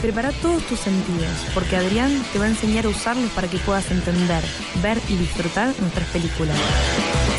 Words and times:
Prepara 0.00 0.30
todos 0.30 0.62
tus 0.64 0.78
sentidos, 0.78 1.28
porque 1.54 1.76
Adrián 1.76 2.22
te 2.32 2.38
va 2.38 2.44
a 2.44 2.48
enseñar 2.48 2.86
a 2.86 2.88
usarlos 2.88 3.30
para 3.32 3.48
que 3.48 3.58
puedas 3.58 3.90
entender, 3.90 4.44
ver 4.80 4.98
y 5.08 5.16
disfrutar 5.16 5.74
nuestras 5.80 6.06
películas. 6.10 6.56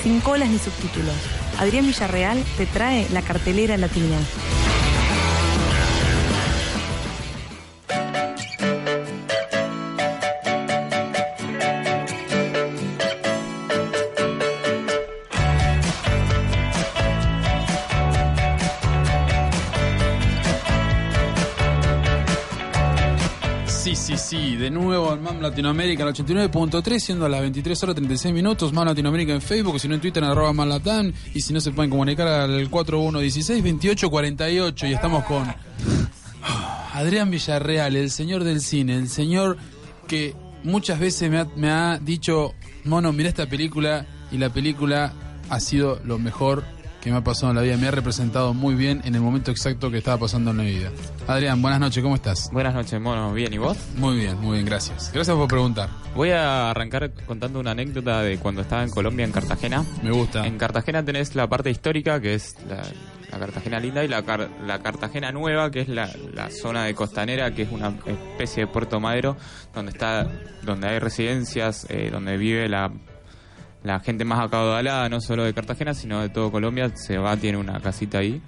Sin 0.04 0.20
colas 0.20 0.50
ni 0.50 0.60
subtítulos. 0.60 1.16
Adrián 1.58 1.88
Villarreal 1.88 2.44
te 2.58 2.66
trae 2.66 3.08
la 3.12 3.22
cartelera 3.22 3.78
latina. 3.78 4.18
Sí, 24.10 24.18
sí, 24.18 24.56
de 24.56 24.72
nuevo 24.72 25.14
en 25.14 25.22
MAM 25.22 25.40
Latinoamérica, 25.40 26.02
el 26.02 26.10
89.3, 26.16 27.00
siendo 27.00 27.28
a 27.28 27.30
las 27.30 27.42
23 27.42 27.84
horas 27.84 27.96
36 27.96 28.34
minutos. 28.34 28.74
MAM 28.74 28.88
Latinoamérica 28.88 29.34
en 29.34 29.40
Facebook, 29.40 29.80
si 29.80 29.88
no 29.88 29.94
en 29.94 30.02
Twitter, 30.02 30.24
en 30.24 30.32
arroba 30.32 30.52
MAM 30.52 30.68
Latam. 30.68 31.14
Y 31.36 31.42
si 31.42 31.54
no, 31.54 31.62
se 31.62 31.70
pueden 31.70 31.92
comunicar 31.92 32.28
al 32.28 32.72
4116 32.72 33.60
2848. 33.60 34.88
Y 34.88 34.94
estamos 34.94 35.24
con 35.26 35.44
Adrián 36.96 37.30
Villarreal, 37.30 37.96
el 37.96 38.10
señor 38.10 38.44
del 38.44 38.62
cine, 38.62 38.96
el 38.96 39.10
señor 39.10 39.58
que 40.08 40.34
muchas 40.64 41.00
veces 41.00 41.30
me 41.30 41.38
ha, 41.38 41.48
me 41.56 41.70
ha 41.70 42.00
dicho, 42.00 42.56
mono, 42.86 43.14
mira 43.14 43.30
esta 43.30 43.46
película, 43.46 44.08
y 44.32 44.40
la 44.40 44.50
película 44.50 45.14
ha 45.52 45.60
sido 45.60 46.02
lo 46.04 46.18
mejor 46.18 46.64
que 47.02 47.12
me 47.12 47.18
ha 47.18 47.24
pasado 47.24 47.52
en 47.52 47.56
la 47.56 47.62
vida. 47.62 47.78
Me 47.78 47.88
ha 47.88 47.92
representado 47.92 48.54
muy 48.54 48.76
bien 48.76 49.02
en 49.06 49.16
el 49.16 49.22
momento 49.22 49.52
exacto 49.52 49.90
que 49.90 49.98
estaba 50.00 50.18
pasando 50.18 50.52
en 50.52 50.58
la 50.58 50.64
vida. 50.64 50.92
Adrián, 51.28 51.62
buenas 51.62 51.80
noches, 51.80 52.04
¿cómo 52.04 52.16
estás? 52.16 52.50
Buenas 52.52 52.74
noches, 52.74 53.00
mono. 53.00 53.34
Bien, 53.34 53.54
¿y 53.54 53.58
vos? 53.58 53.78
Muy 53.96 54.18
bien, 54.18 54.40
muy 54.42 54.54
bien, 54.58 54.66
gracias. 54.66 55.12
Gracias 55.14 55.36
por 55.36 55.48
preguntar. 55.48 55.90
Voy 56.16 56.32
a 56.32 56.72
arrancar 56.72 57.12
contando 57.26 57.60
una 57.60 57.72
anécdota 57.72 58.22
de 58.22 58.38
cuando 58.38 58.62
estaba 58.62 58.84
en 58.84 58.90
Colombia, 58.90 59.26
en 59.26 59.32
Cartagena. 59.32 59.86
Me 60.04 60.12
gusta. 60.12 60.46
En 60.46 60.58
Cartagena 60.58 61.04
tenés 61.06 61.36
la 61.36 61.48
parte 61.48 61.70
histórica, 61.70 62.20
que 62.20 62.34
es 62.34 62.56
la, 62.68 62.82
la 63.32 63.40
Cartagena 63.40 63.80
linda, 63.80 64.04
y 64.04 64.08
la, 64.08 64.24
Car- 64.24 64.50
la 64.66 64.80
Cartagena 64.80 65.32
nueva, 65.32 65.72
que 65.72 65.82
es 65.82 65.88
la, 65.88 66.10
la 66.34 66.50
zona 66.50 66.86
de 66.86 66.96
costanera, 66.96 67.54
que 67.54 67.62
es 67.62 67.72
una 67.72 67.94
especie 68.08 68.66
de 68.66 68.68
puerto 68.72 69.00
madero, 69.00 69.38
donde 69.74 69.92
está, 69.92 70.28
donde 70.64 70.88
hay 70.90 71.00
residencias, 71.00 71.86
eh, 71.90 72.10
donde 72.12 72.38
vive 72.38 72.68
la, 72.68 72.92
la 73.84 74.00
gente 74.00 74.26
más 74.26 74.40
acaudalada, 74.40 75.08
no 75.10 75.22
solo 75.22 75.44
de 75.44 75.54
Cartagena, 75.54 75.94
sino 75.94 76.22
de 76.22 76.30
todo 76.30 76.52
Colombia. 76.52 76.92
Se 76.96 77.18
va, 77.18 77.38
tiene 77.38 77.58
una 77.58 77.80
casita 77.80 78.20
ahí. 78.20 78.42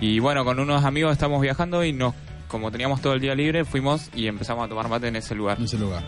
Y 0.00 0.18
bueno, 0.18 0.44
con 0.44 0.58
unos 0.58 0.84
amigos 0.84 1.12
estamos 1.12 1.40
viajando 1.40 1.84
y 1.84 1.92
nos, 1.92 2.14
como 2.48 2.70
teníamos 2.70 3.00
todo 3.00 3.14
el 3.14 3.20
día 3.20 3.34
libre, 3.34 3.64
fuimos 3.64 4.10
y 4.14 4.26
empezamos 4.26 4.64
a 4.64 4.68
tomar 4.68 4.88
mate 4.88 5.08
en 5.08 5.16
ese 5.16 5.34
lugar 5.34 5.58
En 5.58 5.64
ese 5.64 5.78
lugar. 5.78 6.02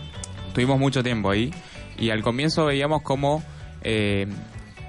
estuvimos 0.47 0.79
mucho 0.79 1.01
tiempo 1.03 1.29
ahí 1.29 1.53
y 1.97 2.09
al 2.09 2.21
comienzo 2.21 2.65
veíamos 2.65 3.01
como 3.01 3.43
eh, 3.83 4.27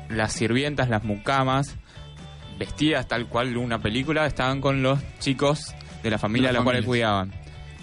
las 0.08 0.32
sirvientas, 0.32 0.88
las 0.88 1.04
mucamas, 1.04 1.76
vestidas 2.58 3.06
tal 3.06 3.26
cual 3.28 3.56
una 3.56 3.78
película, 3.78 4.26
estaban 4.26 4.60
con 4.60 4.82
los 4.82 4.98
chicos 5.20 5.74
de 6.02 6.10
la 6.10 6.18
familia 6.18 6.50
a 6.50 6.52
la 6.52 6.58
cual 6.58 6.76
familias. 6.76 6.86
cuidaban. 6.86 7.32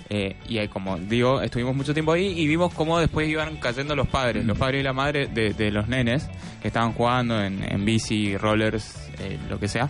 Eh, 0.09 0.35
y 0.47 0.59
ahí, 0.59 0.67
como 0.67 0.97
digo, 0.99 1.41
estuvimos 1.41 1.75
mucho 1.75 1.93
tiempo 1.93 2.11
ahí 2.13 2.27
y 2.39 2.47
vimos 2.47 2.71
cómo 2.73 2.99
después 2.99 3.27
iban 3.27 3.57
cayendo 3.57 3.95
los 3.95 4.07
padres, 4.07 4.43
Mm. 4.43 4.47
los 4.47 4.57
padres 4.57 4.81
y 4.81 4.83
la 4.83 4.93
madre 4.93 5.27
de, 5.27 5.53
de 5.53 5.71
los 5.71 5.87
nenes 5.87 6.27
que 6.61 6.67
estaban 6.67 6.93
jugando 6.93 7.41
en, 7.43 7.63
en 7.63 7.85
bici, 7.85 8.37
rollers, 8.37 9.09
eh, 9.19 9.39
lo 9.49 9.59
que 9.59 9.67
sea. 9.67 9.89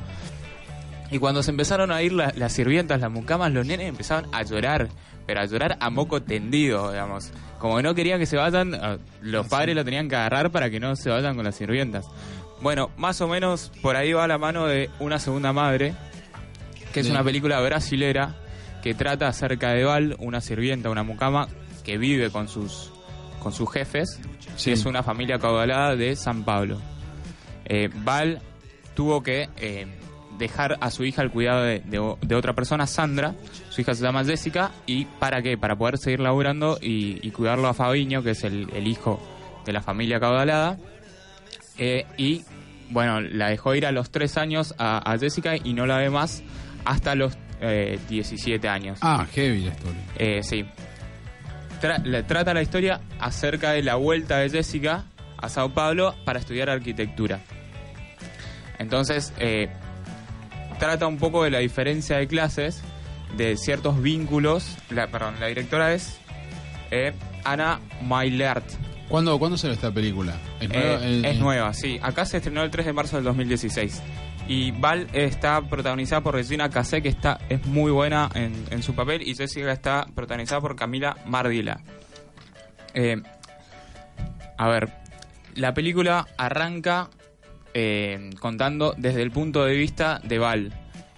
Y 1.12 1.20
cuando 1.20 1.44
se 1.44 1.52
empezaron 1.52 1.92
a 1.92 2.02
ir 2.02 2.14
la- 2.14 2.34
las 2.36 2.54
sirvientas, 2.54 3.00
las 3.02 3.12
mucamas, 3.12 3.52
los 3.52 3.66
nenes 3.66 3.88
empezaban 3.90 4.26
a 4.32 4.42
llorar, 4.44 4.88
pero 5.26 5.42
a 5.42 5.46
llorar 5.46 5.78
a 5.82 5.90
moco 5.90 6.22
tendido, 6.22 6.92
digamos. 6.92 7.32
Como 7.60 7.78
que 7.78 7.84
no 7.84 7.94
querían 7.94 8.20
que 8.20 8.26
se 8.26 8.38
vayan, 8.38 8.74
eh, 8.74 8.98
los 9.22 9.48
padres 9.48 9.76
lo 9.76 9.84
tenían 9.84 10.08
que 10.08 10.16
agarrar 10.16 10.50
para 10.52 10.70
que 10.70 10.80
no 10.80 10.96
se 10.96 11.10
vayan 11.10 11.36
con 11.36 11.44
las 11.46 11.56
sirvientas. 11.56 12.06
Bueno, 12.62 12.90
más 12.98 13.20
o 13.22 13.28
menos 13.28 13.72
por 13.82 13.98
ahí 13.98 14.14
va 14.14 14.28
la 14.28 14.38
mano 14.38 14.66
de 14.66 14.90
Una 15.00 15.20
Segunda 15.20 15.52
Madre, 15.52 15.94
que 16.94 17.02
es 17.02 17.10
una 17.10 17.24
película 17.24 17.60
brasilera 17.60 18.36
que 18.86 18.94
trata 18.94 19.28
acerca 19.28 19.72
de 19.72 19.84
Val, 19.84 20.16
una 20.20 20.42
sirvienta, 20.42 20.92
una 20.92 21.02
mucama, 21.02 21.48
que 21.84 21.98
vive 21.98 22.30
con 22.30 22.48
sus, 22.48 22.92
con 23.42 23.52
sus 23.52 23.68
jefes, 23.74 24.20
Sí. 24.58 24.66
que 24.66 24.74
es 24.74 24.86
una 24.86 25.02
familia 25.02 25.40
caudalada 25.40 25.96
de 25.96 26.16
San 26.16 26.44
Pablo. 26.46 26.80
Eh, 27.66 27.90
Val 28.04 28.44
tuvo 28.94 29.24
que 29.24 29.50
eh, 29.58 29.88
dejar 30.38 30.78
a 30.82 30.92
su 30.92 31.04
hija 31.04 31.24
al 31.24 31.32
cuidado 31.32 31.64
de, 31.64 31.80
de- 31.80 32.16
de 32.22 32.36
otra 32.36 32.54
persona, 32.54 32.86
Sandra. 32.86 33.34
Su 33.72 33.82
hija 33.82 33.96
se 33.96 34.04
llama 34.04 34.24
Jessica. 34.24 34.70
¿Y 34.86 35.06
para 35.06 35.42
qué? 35.42 35.58
Para 35.58 35.76
poder 35.76 35.98
seguir 35.98 36.20
laburando 36.20 36.78
y, 36.80 37.20
y 37.28 37.32
cuidarlo 37.32 37.68
a 37.68 37.74
Fabiño, 37.74 38.22
que 38.22 38.32
es 38.32 38.44
el, 38.44 38.70
el 38.72 38.86
hijo 38.86 39.20
de 39.66 39.74
la 39.74 39.82
familia 39.82 40.20
caudalada. 40.20 40.78
Eh, 41.80 42.06
y 42.18 42.44
bueno, 42.92 43.20
la 43.20 43.50
dejó 43.50 43.74
ir 43.74 43.88
a 43.88 43.92
los 43.92 44.12
tres 44.12 44.38
años 44.38 44.76
a, 44.78 45.12
a 45.12 45.18
Jessica 45.18 45.56
y 45.58 45.74
no 45.74 45.88
la 45.88 45.98
ve 45.98 46.12
más 46.12 46.44
hasta 46.86 47.16
los 47.16 47.38
eh, 47.62 48.00
17 48.10 48.68
años. 48.70 49.00
Ah, 49.02 49.26
heavy 49.34 49.62
la 49.64 49.72
historia. 49.72 50.02
Eh, 50.18 50.42
sí. 50.44 50.66
Tra- 51.82 52.26
trata 52.26 52.54
la 52.54 52.62
historia 52.62 53.02
acerca 53.20 53.72
de 53.72 53.84
la 53.84 53.96
vuelta 53.96 54.38
de 54.40 54.50
Jessica 54.50 55.04
a 55.38 55.50
Sao 55.50 55.74
Paulo 55.74 56.16
para 56.26 56.40
estudiar 56.40 56.70
arquitectura. 56.70 57.40
Entonces, 58.80 59.34
eh, 59.40 59.70
trata 60.80 61.08
un 61.08 61.18
poco 61.18 61.44
de 61.44 61.52
la 61.52 61.60
diferencia 61.60 62.18
de 62.18 62.28
clases, 62.28 62.82
de 63.38 63.58
ciertos 63.58 64.02
vínculos. 64.02 64.78
La, 64.90 65.08
perdón, 65.08 65.36
la 65.40 65.48
directora 65.48 65.94
es 65.94 66.18
eh, 66.92 67.14
Ana 67.44 67.80
Maillart. 68.02 68.66
¿Cuándo, 69.08 69.38
¿Cuándo 69.38 69.58
salió 69.58 69.76
esta 69.76 69.92
película? 69.92 70.34
¿Es 70.60 70.70
Eh, 70.72 70.74
nueva? 70.74 71.06
Es 71.30 71.38
nueva, 71.40 71.74
sí. 71.74 72.00
Acá 72.02 72.26
se 72.26 72.38
estrenó 72.38 72.64
el 72.64 72.72
3 72.72 72.88
de 72.88 72.94
marzo 72.94 73.16
del 73.18 73.26
2016. 73.26 74.02
Y 74.48 74.72
Val 74.72 75.08
está 75.14 75.62
protagonizada 75.62 76.22
por 76.22 76.36
Regina 76.36 76.70
Casé, 76.70 77.02
que 77.02 77.10
está, 77.10 77.40
es 77.50 77.66
muy 77.66 77.92
buena 77.92 78.30
en, 78.36 78.84
su 78.84 78.94
papel, 78.94 79.28
y 79.28 79.34
Jessica 79.36 79.72
está 79.72 80.06
protagonizada 80.14 80.62
por 80.62 80.76
Camila 80.76 81.18
Mardila. 81.26 81.82
Eh, 82.94 83.22
a 84.58 84.68
ver, 84.70 84.90
la 85.56 85.74
película 85.74 86.28
arranca 86.38 87.10
eh, 87.74 88.30
contando 88.40 88.94
desde 88.98 89.22
el 89.24 89.32
punto 89.32 89.66
de 89.66 89.76
vista 89.76 90.22
de 90.24 90.38
Val. 90.40 90.74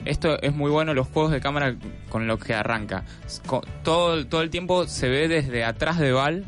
Esto 0.05 0.41
es 0.41 0.53
muy 0.55 0.71
bueno, 0.71 0.93
los 0.93 1.07
juegos 1.07 1.31
de 1.31 1.41
cámara 1.41 1.75
con 2.09 2.27
los 2.27 2.39
que 2.43 2.53
arranca. 2.53 3.03
Todo, 3.83 4.25
todo 4.25 4.41
el 4.41 4.49
tiempo 4.49 4.87
se 4.87 5.09
ve 5.09 5.27
desde 5.27 5.65
atrás 5.65 5.99
de 5.99 6.13
Val, 6.13 6.45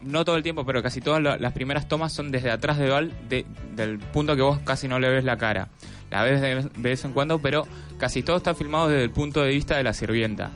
no 0.00 0.24
todo 0.24 0.36
el 0.36 0.42
tiempo, 0.42 0.64
pero 0.64 0.82
casi 0.82 1.00
todas 1.00 1.22
la- 1.22 1.36
las 1.36 1.52
primeras 1.52 1.86
tomas 1.88 2.12
son 2.12 2.30
desde 2.30 2.50
atrás 2.50 2.78
de 2.78 2.88
Val, 2.88 3.12
de- 3.28 3.44
del 3.74 3.98
punto 3.98 4.34
que 4.36 4.42
vos 4.42 4.58
casi 4.60 4.88
no 4.88 4.98
le 4.98 5.08
ves 5.10 5.24
la 5.24 5.36
cara. 5.36 5.68
La 6.14 6.22
ves 6.22 6.40
de, 6.40 6.68
vez 6.76 7.04
en 7.04 7.12
cuando, 7.12 7.40
pero 7.40 7.66
casi 7.98 8.22
todo 8.22 8.36
está 8.36 8.54
filmado 8.54 8.88
desde 8.88 9.02
el 9.02 9.10
punto 9.10 9.42
de 9.42 9.50
vista 9.50 9.76
de 9.76 9.82
la 9.82 9.92
sirvienta. 9.92 10.52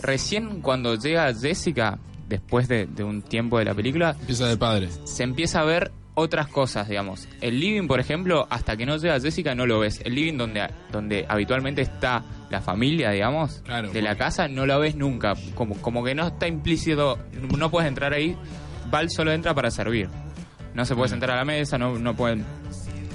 Recién 0.00 0.60
cuando 0.60 0.94
llega 0.94 1.32
Jessica, 1.34 1.98
después 2.28 2.68
de, 2.68 2.86
de 2.86 3.02
un 3.02 3.22
tiempo 3.22 3.58
de 3.58 3.64
la 3.64 3.74
película, 3.74 4.16
Empieza 4.20 4.46
de 4.46 4.56
padre. 4.56 4.88
se 5.04 5.24
empieza 5.24 5.60
a 5.60 5.64
ver 5.64 5.90
otras 6.14 6.46
cosas, 6.46 6.88
digamos. 6.88 7.26
El 7.40 7.58
living, 7.58 7.88
por 7.88 7.98
ejemplo, 7.98 8.46
hasta 8.50 8.76
que 8.76 8.86
no 8.86 8.96
llega 8.96 9.18
Jessica 9.18 9.52
no 9.56 9.66
lo 9.66 9.80
ves. 9.80 10.00
El 10.04 10.14
living 10.14 10.36
donde, 10.36 10.64
donde 10.92 11.26
habitualmente 11.28 11.82
está 11.82 12.22
la 12.50 12.60
familia, 12.60 13.10
digamos, 13.10 13.62
Claro, 13.64 13.90
de 13.90 14.00
la 14.00 14.14
casa, 14.16 14.46
no 14.46 14.64
lo 14.64 14.78
ves 14.78 14.94
nunca. 14.94 15.34
Como, 15.56 15.74
como 15.78 16.04
que 16.04 16.14
no 16.14 16.28
está 16.28 16.46
implícito, 16.46 17.18
no 17.58 17.68
puedes 17.68 17.88
entrar 17.88 18.12
ahí. 18.12 18.36
Val 18.92 19.10
solo 19.10 19.32
entra 19.32 19.54
para 19.54 19.72
servir. 19.72 20.08
No 20.72 20.84
se 20.84 20.94
puede 20.94 21.08
sentar 21.08 21.32
a 21.32 21.36
la 21.36 21.44
mesa, 21.44 21.78
no, 21.78 21.98
no 21.98 22.14
pueden... 22.14 22.44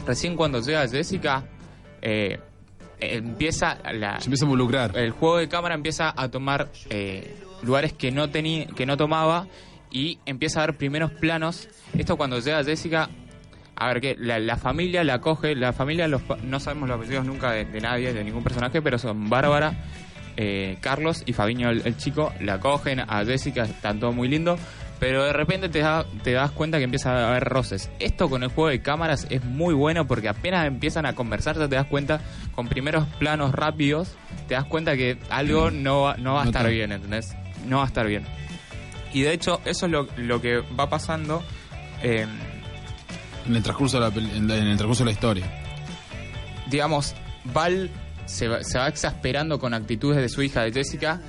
Recién 0.05 0.35
cuando 0.35 0.59
llega 0.59 0.85
Jessica, 0.87 1.43
eh, 2.01 2.39
empieza 2.99 3.77
la, 3.93 4.19
Se 4.19 4.25
empieza 4.25 4.45
a 4.45 4.47
involucrar. 4.47 4.97
el 4.97 5.11
juego 5.11 5.37
de 5.37 5.47
cámara 5.47 5.75
empieza 5.75 6.13
a 6.15 6.29
tomar 6.29 6.69
eh, 6.89 7.35
lugares 7.63 7.93
que 7.93 8.11
no 8.11 8.29
tenía 8.29 8.67
que 8.67 8.85
no 8.85 8.97
tomaba 8.97 9.47
y 9.91 10.19
empieza 10.25 10.59
a 10.59 10.67
dar 10.67 10.77
primeros 10.77 11.11
planos 11.11 11.67
esto 11.97 12.17
cuando 12.17 12.39
llega 12.39 12.63
Jessica 12.63 13.09
a 13.75 13.87
ver 13.87 14.01
que 14.01 14.15
la, 14.19 14.39
la 14.39 14.57
familia 14.57 15.03
la 15.03 15.19
coge 15.19 15.55
la 15.55 15.73
familia 15.73 16.07
los 16.07 16.21
no 16.43 16.59
sabemos 16.59 16.89
los 16.89 16.97
apellidos 16.99 17.25
nunca 17.25 17.51
de, 17.51 17.65
de 17.65 17.81
nadie 17.81 18.13
de 18.13 18.23
ningún 18.23 18.43
personaje 18.43 18.81
pero 18.81 18.97
son 18.97 19.29
Bárbara 19.29 19.73
eh, 20.41 20.77
Carlos 20.79 21.23
y 21.25 21.33
Fabiño, 21.33 21.69
el, 21.69 21.81
el 21.83 21.97
chico, 21.97 22.31
la 22.39 22.61
cogen 22.61 23.01
a 23.01 23.25
Jessica, 23.25 23.63
está 23.63 23.93
todo 23.93 24.13
muy 24.13 24.29
lindo. 24.29 24.57
Pero 24.99 25.23
de 25.23 25.31
repente 25.33 25.69
te, 25.69 25.79
da- 25.79 26.05
te 26.23 26.33
das 26.33 26.51
cuenta 26.51 26.77
que 26.77 26.83
empieza 26.83 27.11
a 27.13 27.29
haber 27.29 27.43
roces. 27.45 27.89
Esto 27.99 28.29
con 28.29 28.43
el 28.43 28.49
juego 28.49 28.69
de 28.69 28.81
cámaras 28.81 29.27
es 29.29 29.43
muy 29.45 29.73
bueno 29.73 30.05
porque 30.07 30.27
apenas 30.27 30.67
empiezan 30.67 31.05
a 31.05 31.13
conversar, 31.15 31.57
ya 31.57 31.69
te 31.69 31.75
das 31.75 31.85
cuenta, 31.87 32.19
con 32.53 32.67
primeros 32.67 33.07
planos 33.17 33.53
rápidos, 33.53 34.17
te 34.49 34.55
das 34.55 34.65
cuenta 34.65 34.97
que 34.97 35.17
algo 35.29 35.71
no, 35.71 36.01
va- 36.01 36.17
no 36.17 36.33
va 36.33 36.41
a 36.41 36.43
No 36.45 36.49
estar 36.51 36.69
bien, 36.69 36.91
¿entendés? 36.91 37.33
No 37.65 37.77
va 37.77 37.83
a 37.83 37.87
estar 37.87 38.05
bien. 38.07 38.25
Y 39.13 39.21
de 39.21 39.31
hecho, 39.33 39.61
eso 39.65 39.85
es 39.85 39.91
lo, 39.91 40.07
lo 40.17 40.41
que 40.41 40.59
va 40.77 40.89
pasando. 40.89 41.43
eh, 42.03 42.27
En 43.47 43.55
el 43.55 43.63
transcurso 43.63 43.99
de 44.01 44.09
la, 44.09 44.35
en 44.35 44.51
el 44.51 44.77
transcurso 44.77 45.03
de 45.03 45.05
la 45.05 45.11
historia. 45.13 45.45
digamos, 46.67 47.15
Val 47.45 47.89
se 48.25 48.47
va, 48.47 48.63
se 48.63 48.77
va 48.77 48.87
exasperando 48.87 49.57
con 49.59 49.73
actitudes 49.73 50.17
de 50.21 50.29
su 50.29 50.41
hija, 50.43 50.61
de 50.61 50.71
Jessica, 50.71 51.21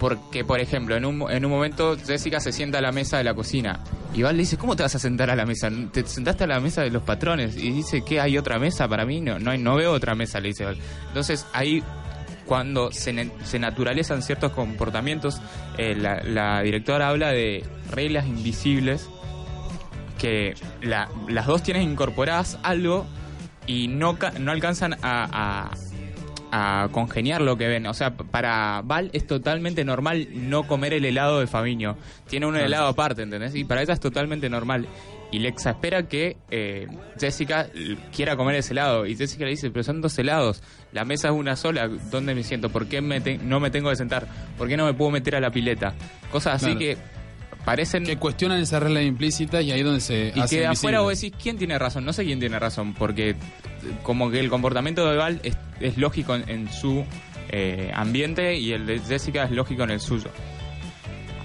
porque, 0.00 0.44
por 0.44 0.58
ejemplo, 0.60 0.96
en 0.96 1.04
un, 1.04 1.30
en 1.30 1.44
un 1.44 1.50
momento 1.50 1.96
Jessica 1.96 2.40
se 2.40 2.50
sienta 2.52 2.78
a 2.78 2.80
la 2.80 2.90
mesa 2.90 3.18
de 3.18 3.24
la 3.24 3.34
cocina 3.34 3.80
y 4.14 4.22
Val 4.22 4.34
le 4.34 4.40
dice, 4.42 4.56
¿cómo 4.56 4.74
te 4.74 4.82
vas 4.82 4.94
a 4.94 4.98
sentar 4.98 5.28
a 5.30 5.36
la 5.36 5.44
mesa? 5.46 5.70
¿Te 5.92 6.04
sentaste 6.06 6.44
a 6.44 6.46
la 6.46 6.58
mesa 6.58 6.80
de 6.82 6.90
los 6.90 7.02
patrones? 7.02 7.56
Y 7.56 7.70
dice, 7.70 8.02
¿qué? 8.02 8.18
¿Hay 8.18 8.38
otra 8.38 8.58
mesa 8.58 8.88
para 8.88 9.04
mí? 9.04 9.20
No, 9.20 9.38
no, 9.38 9.50
hay- 9.52 9.58
no 9.58 9.76
veo 9.76 9.92
otra 9.92 10.14
mesa, 10.14 10.40
le 10.40 10.48
dice 10.48 10.64
Val. 10.64 10.78
Entonces, 11.08 11.46
ahí 11.52 11.82
cuando 12.46 12.90
se, 12.90 13.30
se 13.44 13.58
naturalizan 13.60 14.22
ciertos 14.22 14.52
comportamientos, 14.52 15.40
eh, 15.78 15.94
la, 15.94 16.62
directora 16.62 17.08
habla 17.08 17.28
de 17.30 17.62
reglas 17.90 18.26
invisibles 18.26 19.08
que 20.18 20.54
la- 20.82 21.08
las 21.28 21.46
dos 21.46 21.62
tienen 21.62 21.82
incorporadas 21.82 22.58
algo 22.62 23.06
y 23.66 23.86
no, 23.88 24.18
no 24.40 24.50
alcanzan 24.50 24.94
a, 24.94 24.98
a- 25.02 25.70
a 26.52 26.88
congeniar 26.92 27.40
lo 27.40 27.56
que 27.56 27.66
ven. 27.68 27.86
O 27.86 27.94
sea, 27.94 28.10
para 28.16 28.82
Val 28.84 29.10
es 29.12 29.26
totalmente 29.26 29.84
normal 29.84 30.28
no 30.32 30.64
comer 30.66 30.92
el 30.94 31.04
helado 31.04 31.40
de 31.40 31.46
Fabiño. 31.46 31.96
Tiene 32.28 32.46
un 32.46 32.56
helado 32.56 32.86
aparte, 32.88 33.22
¿entendés? 33.22 33.54
Y 33.54 33.64
para 33.64 33.82
ella 33.82 33.94
es 33.94 34.00
totalmente 34.00 34.48
normal. 34.48 34.86
Y 35.32 35.38
le 35.38 35.48
exaspera 35.48 36.08
que 36.08 36.36
eh, 36.50 36.88
Jessica 37.18 37.68
quiera 38.14 38.36
comer 38.36 38.56
ese 38.56 38.72
helado. 38.72 39.06
Y 39.06 39.14
Jessica 39.16 39.44
le 39.44 39.50
dice, 39.50 39.70
pero 39.70 39.84
son 39.84 40.00
dos 40.00 40.18
helados. 40.18 40.60
La 40.92 41.04
mesa 41.04 41.28
es 41.28 41.34
una 41.34 41.54
sola. 41.54 41.86
¿Dónde 42.10 42.34
me 42.34 42.42
siento? 42.42 42.68
¿Por 42.68 42.86
qué 42.88 43.00
me 43.00 43.20
te- 43.20 43.38
no 43.38 43.60
me 43.60 43.70
tengo 43.70 43.90
que 43.90 43.96
sentar? 43.96 44.26
¿Por 44.58 44.66
qué 44.66 44.76
no 44.76 44.86
me 44.86 44.94
puedo 44.94 45.12
meter 45.12 45.36
a 45.36 45.40
la 45.40 45.50
pileta? 45.52 45.94
Cosas 46.32 46.54
así 46.56 46.74
Claro. 46.74 46.78
que 46.80 46.96
parecen... 47.70 48.04
Que 48.04 48.16
cuestionan 48.16 48.58
esa 48.60 48.80
regla 48.80 49.02
implícita 49.02 49.62
y 49.62 49.70
ahí 49.70 49.80
es 49.80 49.86
donde 49.86 50.00
se 50.00 50.32
Y 50.34 50.40
hace 50.40 50.56
que 50.56 50.60
de 50.62 50.66
afuera 50.66 51.00
vos 51.00 51.20
decís, 51.20 51.36
¿quién 51.40 51.56
tiene 51.56 51.78
razón? 51.78 52.04
No 52.04 52.12
sé 52.12 52.24
quién 52.24 52.40
tiene 52.40 52.58
razón, 52.58 52.94
porque 52.94 53.30
eh, 53.30 53.36
como 54.02 54.30
que 54.30 54.40
el 54.40 54.50
comportamiento 54.50 55.08
de 55.08 55.16
Val 55.16 55.40
es, 55.42 55.56
es 55.80 55.96
lógico 55.96 56.34
en, 56.34 56.48
en 56.48 56.72
su 56.72 57.04
eh, 57.50 57.92
ambiente 57.94 58.56
y 58.56 58.72
el 58.72 58.86
de 58.86 58.98
Jessica 58.98 59.44
es 59.44 59.50
lógico 59.52 59.84
en 59.84 59.90
el 59.90 60.00
suyo. 60.00 60.30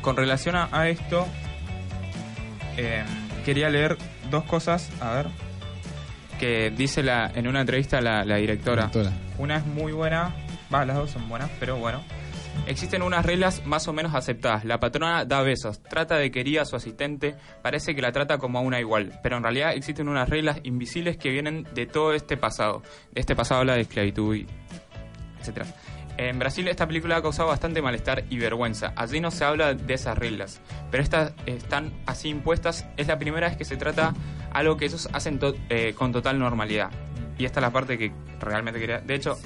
Con 0.02 0.16
relación 0.18 0.56
a, 0.56 0.70
a 0.72 0.90
esto, 0.90 1.28
eh, 2.78 3.04
quería 3.46 3.70
leer 3.70 3.98
dos 4.30 4.44
cosas, 4.46 4.90
a 5.02 5.12
ver, 5.14 5.28
que 6.40 6.72
dice 6.72 7.04
la, 7.04 7.32
en 7.34 7.48
una 7.48 7.62
entrevista 7.62 8.02
la, 8.02 8.26
la 8.26 8.38
directora. 8.38 8.88
Directora. 8.88 9.16
Una 9.38 9.58
es 9.58 9.66
muy 9.66 9.92
buena, 9.92 10.34
va, 10.74 10.86
las 10.86 10.96
dos 10.96 11.12
son 11.12 11.30
buenas, 11.30 11.50
pero 11.60 11.78
bueno. 11.78 12.04
Existen 12.68 13.02
unas 13.04 13.26
reglas 13.26 13.66
más 13.66 13.88
o 13.88 13.94
menos 13.94 14.16
aceptadas. 14.16 14.66
La 14.66 14.80
patrona 14.80 15.26
da 15.26 15.42
besos, 15.42 15.82
trata 15.84 16.16
de 16.18 16.32
querer 16.32 16.60
a 16.60 16.66
su 16.66 16.76
asistente, 16.76 17.36
parece 17.62 17.96
que 17.96 18.02
la 18.02 18.12
trata 18.12 18.38
como 18.38 18.60
a 18.60 18.62
una 18.62 18.80
igual, 18.80 19.20
pero 19.22 19.38
en 19.38 19.44
realidad 19.44 19.74
existen 19.74 20.08
unas 20.08 20.30
reglas 20.30 20.60
invisibles 20.64 21.18
que 21.18 21.30
vienen 21.30 21.68
de 21.74 21.86
todo 21.86 22.14
este 22.14 22.38
pasado. 22.38 22.82
De 23.12 23.22
este 23.22 23.36
pasado 23.36 23.62
habla 23.62 23.76
de 23.76 23.82
esclavitud 23.82 24.36
y 24.36 24.48
etcétera. 25.40 25.68
En 26.18 26.40
Brasil 26.40 26.68
esta 26.70 26.88
película 26.88 27.18
ha 27.18 27.22
causado 27.22 27.50
bastante 27.50 27.82
malestar 27.82 28.24
y 28.30 28.38
vergüenza. 28.38 28.94
Allí 28.96 29.20
no 29.20 29.32
se 29.32 29.44
habla 29.44 29.74
de 29.74 29.94
esas 29.94 30.18
reglas, 30.18 30.62
pero 30.90 31.04
estas 31.04 31.34
están 31.46 31.92
así 32.06 32.30
impuestas. 32.30 32.88
Es 32.96 33.08
la 33.08 33.20
primera 33.20 33.50
vez 33.50 33.58
que 33.58 33.66
se 33.66 33.76
trata 33.76 34.14
algo 34.52 34.78
que 34.78 34.86
ellos 34.86 35.10
hacen 35.12 35.40
eh, 35.70 35.94
con 35.94 36.14
total 36.14 36.40
normalidad. 36.40 36.90
Y 37.38 37.44
esta 37.44 37.60
es 37.60 37.64
la 37.64 37.72
parte 37.72 37.98
que 37.98 38.14
realmente 38.40 38.80
quería. 38.80 39.00
De 39.00 39.14
hecho, 39.14 39.38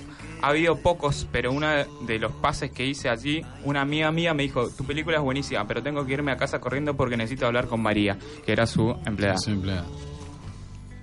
ha 0.42 0.48
habido 0.50 0.78
pocos, 0.78 1.28
pero 1.32 1.52
uno 1.52 1.68
de 2.02 2.20
los 2.20 2.32
pases 2.34 2.72
que 2.72 2.86
hice 2.86 3.10
allí, 3.10 3.42
una 3.64 3.82
amiga 3.82 4.12
mía 4.12 4.34
me 4.34 4.44
dijo, 4.44 4.70
tu 4.70 4.86
película 4.86 5.18
es 5.18 5.24
buenísima, 5.24 5.68
pero 5.68 5.82
tengo 5.84 6.06
que 6.06 6.14
irme 6.14 6.32
a 6.32 6.38
casa 6.38 6.60
corriendo 6.60 6.96
porque 6.96 7.18
necesito 7.18 7.46
hablar 7.46 7.68
con 7.68 7.82
María, 7.82 8.18
que 8.46 8.52
era 8.52 8.66
su 8.66 8.96
empleada. 9.06 9.38
Su 9.38 9.52
empleada. 9.52 9.86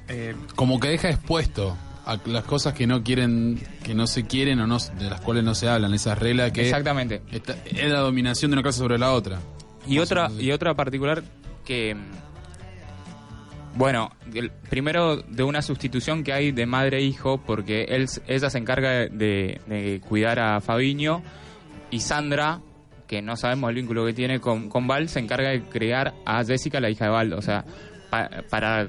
Eh, 0.09 0.35
Como 0.55 0.79
que 0.81 0.89
deja 0.89 1.11
expuesto 1.11 1.77
a 2.05 2.19
las 2.27 2.45
cosas 2.45 2.75
que 2.75 2.87
no 2.87 3.03
quieren, 3.03 3.61
que 3.83 3.95
no 3.95 4.07
se 4.07 4.27
quieren 4.27 4.61
o 4.61 4.67
no, 4.67 4.79
de 4.79 5.11
las 5.11 5.21
cuales 5.21 5.43
no 5.43 5.55
se 5.55 5.69
hablan, 5.69 5.93
esas 5.95 6.17
reglas 6.19 6.53
que 6.53 6.63
exactamente. 6.63 7.23
está- 7.33 7.57
es 7.65 7.91
la 7.91 7.99
dominación 8.01 8.51
de 8.51 8.55
una 8.55 8.63
clase 8.63 8.79
sobre 8.79 8.99
la 8.99 9.13
otra. 9.13 9.41
Y 9.89 9.99
otra, 9.99 10.31
y 10.39 10.51
otra 10.53 10.75
particular 10.75 11.23
que. 11.65 11.97
Bueno, 13.77 14.11
primero 14.71 15.17
de 15.19 15.43
una 15.43 15.61
sustitución 15.61 16.25
que 16.25 16.33
hay 16.33 16.51
de 16.51 16.65
madre 16.65 16.99
e 16.99 17.03
hijo, 17.03 17.39
porque 17.45 17.85
él, 17.85 18.07
ella 18.27 18.49
se 18.49 18.57
encarga 18.57 19.07
de, 19.07 20.01
cuidar 20.09 20.39
a 20.41 20.61
Fabiño 20.63 21.23
y 21.91 22.01
Sandra, 22.01 22.61
que 23.07 23.21
no 23.21 23.37
sabemos 23.37 23.69
el 23.69 23.77
vínculo 23.77 24.07
que 24.07 24.15
tiene 24.15 24.41
con, 24.41 24.71
con 24.71 24.87
Val, 24.87 25.11
se 25.11 25.21
encarga 25.21 25.51
de 25.51 25.61
criar 25.63 26.15
a 26.25 26.43
Jessica, 26.43 26.81
la 26.81 26.89
hija 26.89 27.05
de 27.05 27.11
Val. 27.11 27.33
O 27.35 27.43
sea, 27.43 27.67
pa- 28.11 28.31
para 28.49 28.89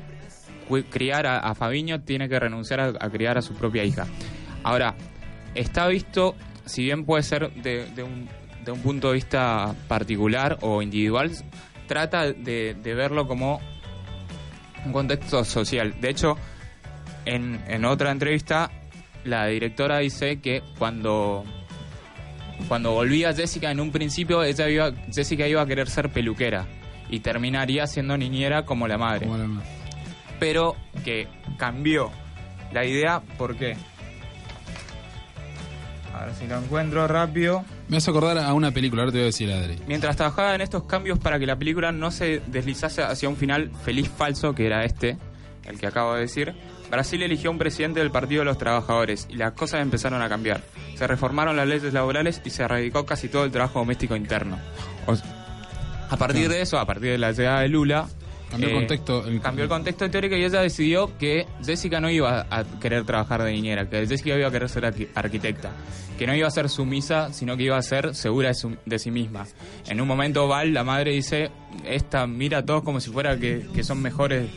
criar 0.90 1.28
a, 1.28 1.54
Fabiño 1.54 2.02
tiene 2.04 2.30
que 2.30 2.40
renunciar 2.40 2.80
a, 2.80 2.88
a 2.88 3.10
criar 3.10 3.38
a 3.38 3.42
su 3.42 3.56
propia 3.56 3.84
hija. 3.84 4.08
Ahora, 4.64 4.96
está 5.54 5.86
visto, 5.90 6.34
si 6.66 6.84
bien 6.84 7.04
puede 7.04 7.24
ser 7.24 7.52
de, 7.56 7.88
de 7.94 8.04
un, 8.04 8.30
de 8.64 8.72
un 8.72 8.80
punto 8.80 9.10
de 9.10 9.16
vista 9.16 9.76
particular 9.90 10.58
o 10.62 10.82
individual, 10.82 11.30
trata 11.88 12.32
de, 12.32 12.74
de 12.82 12.94
verlo 12.94 13.28
como 13.28 13.60
un 14.88 14.94
contexto 14.94 15.44
social. 15.46 15.94
De 16.02 16.10
hecho, 16.10 16.38
en, 17.26 17.62
en 17.68 17.86
otra 17.86 18.12
entrevista, 18.12 18.72
la 19.24 19.46
directora 19.48 20.00
dice 20.00 20.40
que 20.40 20.64
cuando, 20.80 21.44
cuando 22.68 22.92
volvía 22.94 23.34
Jessica 23.34 23.72
en 23.72 23.80
un 23.80 23.92
principio, 23.92 24.44
ella 24.44 24.68
iba, 24.70 24.92
Jessica 25.14 25.48
iba 25.48 25.62
a 25.62 25.66
querer 25.66 25.90
ser 25.90 26.10
peluquera 26.10 26.66
y 27.10 27.20
terminaría 27.20 27.86
siendo 27.88 28.18
niñera 28.18 28.66
como 28.66 28.88
la 28.88 28.98
madre. 28.98 29.26
Como 29.28 29.38
la- 29.38 29.62
pero 30.40 30.76
que 31.04 31.28
cambió 31.58 32.12
la 32.72 32.86
idea 32.86 33.22
porque 33.38 33.76
a 36.22 36.26
ver 36.26 36.36
si 36.36 36.48
lo 36.48 36.58
encuentro 36.58 37.08
rápido 37.08 37.64
Me 37.90 37.98
hace 37.98 38.10
acordar 38.10 38.38
a 38.38 38.54
una 38.54 38.72
película, 38.72 39.04
ahora 39.04 39.12
te 39.12 39.18
voy 39.18 39.24
a 39.24 39.26
decir, 39.28 39.52
Adri. 39.52 39.80
mientras 39.88 40.16
trabajaba 40.16 40.56
en 40.56 40.62
estos 40.62 40.84
cambios 40.84 41.20
para 41.20 41.40
que 41.40 41.46
la 41.46 41.58
película 41.58 41.92
no 41.92 42.12
se 42.12 42.42
deslizase 42.48 43.04
hacia 43.04 43.30
un 43.30 43.36
final 43.36 43.72
feliz 43.84 44.10
falso 44.10 44.54
que 44.54 44.66
era 44.66 44.84
este 44.84 45.18
el 45.66 45.80
que 45.80 45.88
acabo 45.88 46.14
de 46.14 46.22
decir 46.22 46.56
Brasil 46.90 47.22
eligió 47.22 47.52
un 47.52 47.58
presidente 47.58 48.00
del 48.00 48.12
Partido 48.12 48.42
de 48.42 48.46
los 48.46 48.58
Trabajadores 48.58 49.28
y 49.30 49.36
las 49.36 49.54
cosas 49.54 49.82
empezaron 49.82 50.22
a 50.22 50.30
cambiar. 50.30 50.64
Se 50.96 51.06
reformaron 51.06 51.58
las 51.58 51.68
leyes 51.68 51.94
laborales 51.94 52.42
y 52.46 52.50
se 52.50 52.64
erradicó 52.64 53.06
casi 53.06 53.28
todo 53.28 53.44
el 53.44 53.52
trabajo 53.52 53.80
doméstico 53.80 54.16
interno. 54.16 54.58
O 55.06 55.14
a 56.10 56.16
partir 56.18 56.48
de 56.48 56.62
eso, 56.62 56.80
a 56.80 56.86
partir 56.86 57.12
de 57.12 57.18
la 57.18 57.34
llegada 57.34 57.62
de 57.62 57.68
Lula, 57.68 58.08
Cambió 58.50 58.70
el 58.70 58.76
eh, 58.76 58.78
contexto. 58.78 59.28
el- 59.28 59.42
cambió 59.42 59.64
el 59.64 59.70
contexto 59.70 60.10
teórico 60.10 60.36
y 60.36 60.44
ella 60.46 60.62
decidió 60.62 61.18
que 61.18 61.46
Jessica 61.66 62.00
no 62.00 62.10
iba 62.10 62.46
a 62.50 62.64
querer 62.80 63.04
trabajar 63.06 63.44
de 63.44 63.52
niñera, 63.52 63.90
que 63.90 64.06
Jessica 64.08 64.38
iba 64.38 64.48
a 64.48 64.52
querer 64.52 64.70
ser 64.70 64.84
arqui- 64.84 65.10
arquitecta, 65.16 65.72
que 66.18 66.26
no 66.26 66.34
iba 66.36 66.48
a 66.48 66.52
ser 66.52 66.70
sumisa, 66.70 67.34
sino 67.34 67.58
que 67.58 67.64
iba 67.64 67.78
a 67.78 67.82
ser 67.82 68.16
segura 68.16 68.48
de, 68.50 68.54
su- 68.56 68.78
de 68.86 69.00
sí 69.00 69.12
misma. 69.12 69.46
En 69.88 70.00
un 70.00 70.08
momento 70.08 70.48
Val, 70.48 70.74
la 70.74 70.84
madre, 70.84 71.12
dice, 71.12 71.52
esta 71.86 72.26
mira 72.26 72.60
a 72.60 72.66
todos 72.66 72.84
como 72.84 73.00
si 73.02 73.10
fuera 73.12 73.38
que, 73.38 73.68
que 73.74 73.84
son 73.84 74.02
mejores, 74.02 74.50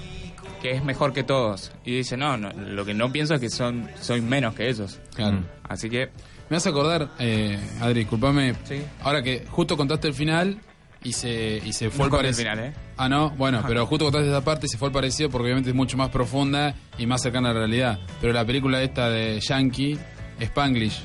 que 0.63 0.71
es 0.71 0.85
mejor 0.85 1.13
que 1.13 1.25
todos. 1.25 1.73
Y 1.85 1.97
dice, 1.97 2.17
no, 2.17 2.37
no, 2.37 2.53
lo 2.53 2.85
que 2.85 2.95
no 2.95 3.11
pienso 3.11 3.35
es 3.35 3.41
que 3.41 3.51
son 3.51 3.89
soy 4.01 4.21
menos 4.21 4.55
que 4.55 4.69
ellos. 4.69 5.01
Claro. 5.15 5.39
Así 5.69 5.89
que, 5.91 6.11
Me 6.49 6.57
hace 6.57 6.69
acordar, 6.69 7.09
eh, 7.19 7.59
Adri, 7.81 8.01
disculpame. 8.01 8.55
Sí. 8.65 8.83
Ahora 9.03 9.23
que 9.23 9.47
justo 9.49 9.77
contaste 9.77 10.09
el 10.09 10.15
final 10.15 10.59
y 11.03 11.13
se, 11.13 11.61
y 11.65 11.73
se 11.73 11.91
fue 11.91 12.01
no 12.01 12.05
el 12.07 12.11
parecido. 12.11 12.51
final, 12.51 12.67
¿eh? 12.67 12.73
Ah, 12.97 13.09
no, 13.09 13.31
bueno, 13.31 13.63
pero 13.67 13.87
justo 13.87 14.05
contaste 14.05 14.29
esa 14.29 14.45
parte 14.45 14.67
y 14.67 14.69
se 14.69 14.77
fue 14.79 14.89
el 14.89 14.93
parecido 14.95 15.31
porque 15.31 15.45
obviamente 15.47 15.71
es 15.71 15.77
mucho 15.77 15.97
más 15.97 16.11
profunda 16.11 16.75
y 16.99 17.07
más 17.07 17.23
cercana 17.23 17.51
a 17.51 17.53
la 17.55 17.61
realidad. 17.61 17.99
Pero 18.21 18.33
la 18.33 18.45
película 18.45 18.83
esta 18.83 19.09
de 19.09 19.41
Yankee, 19.41 19.99
Spanglish, 20.39 21.01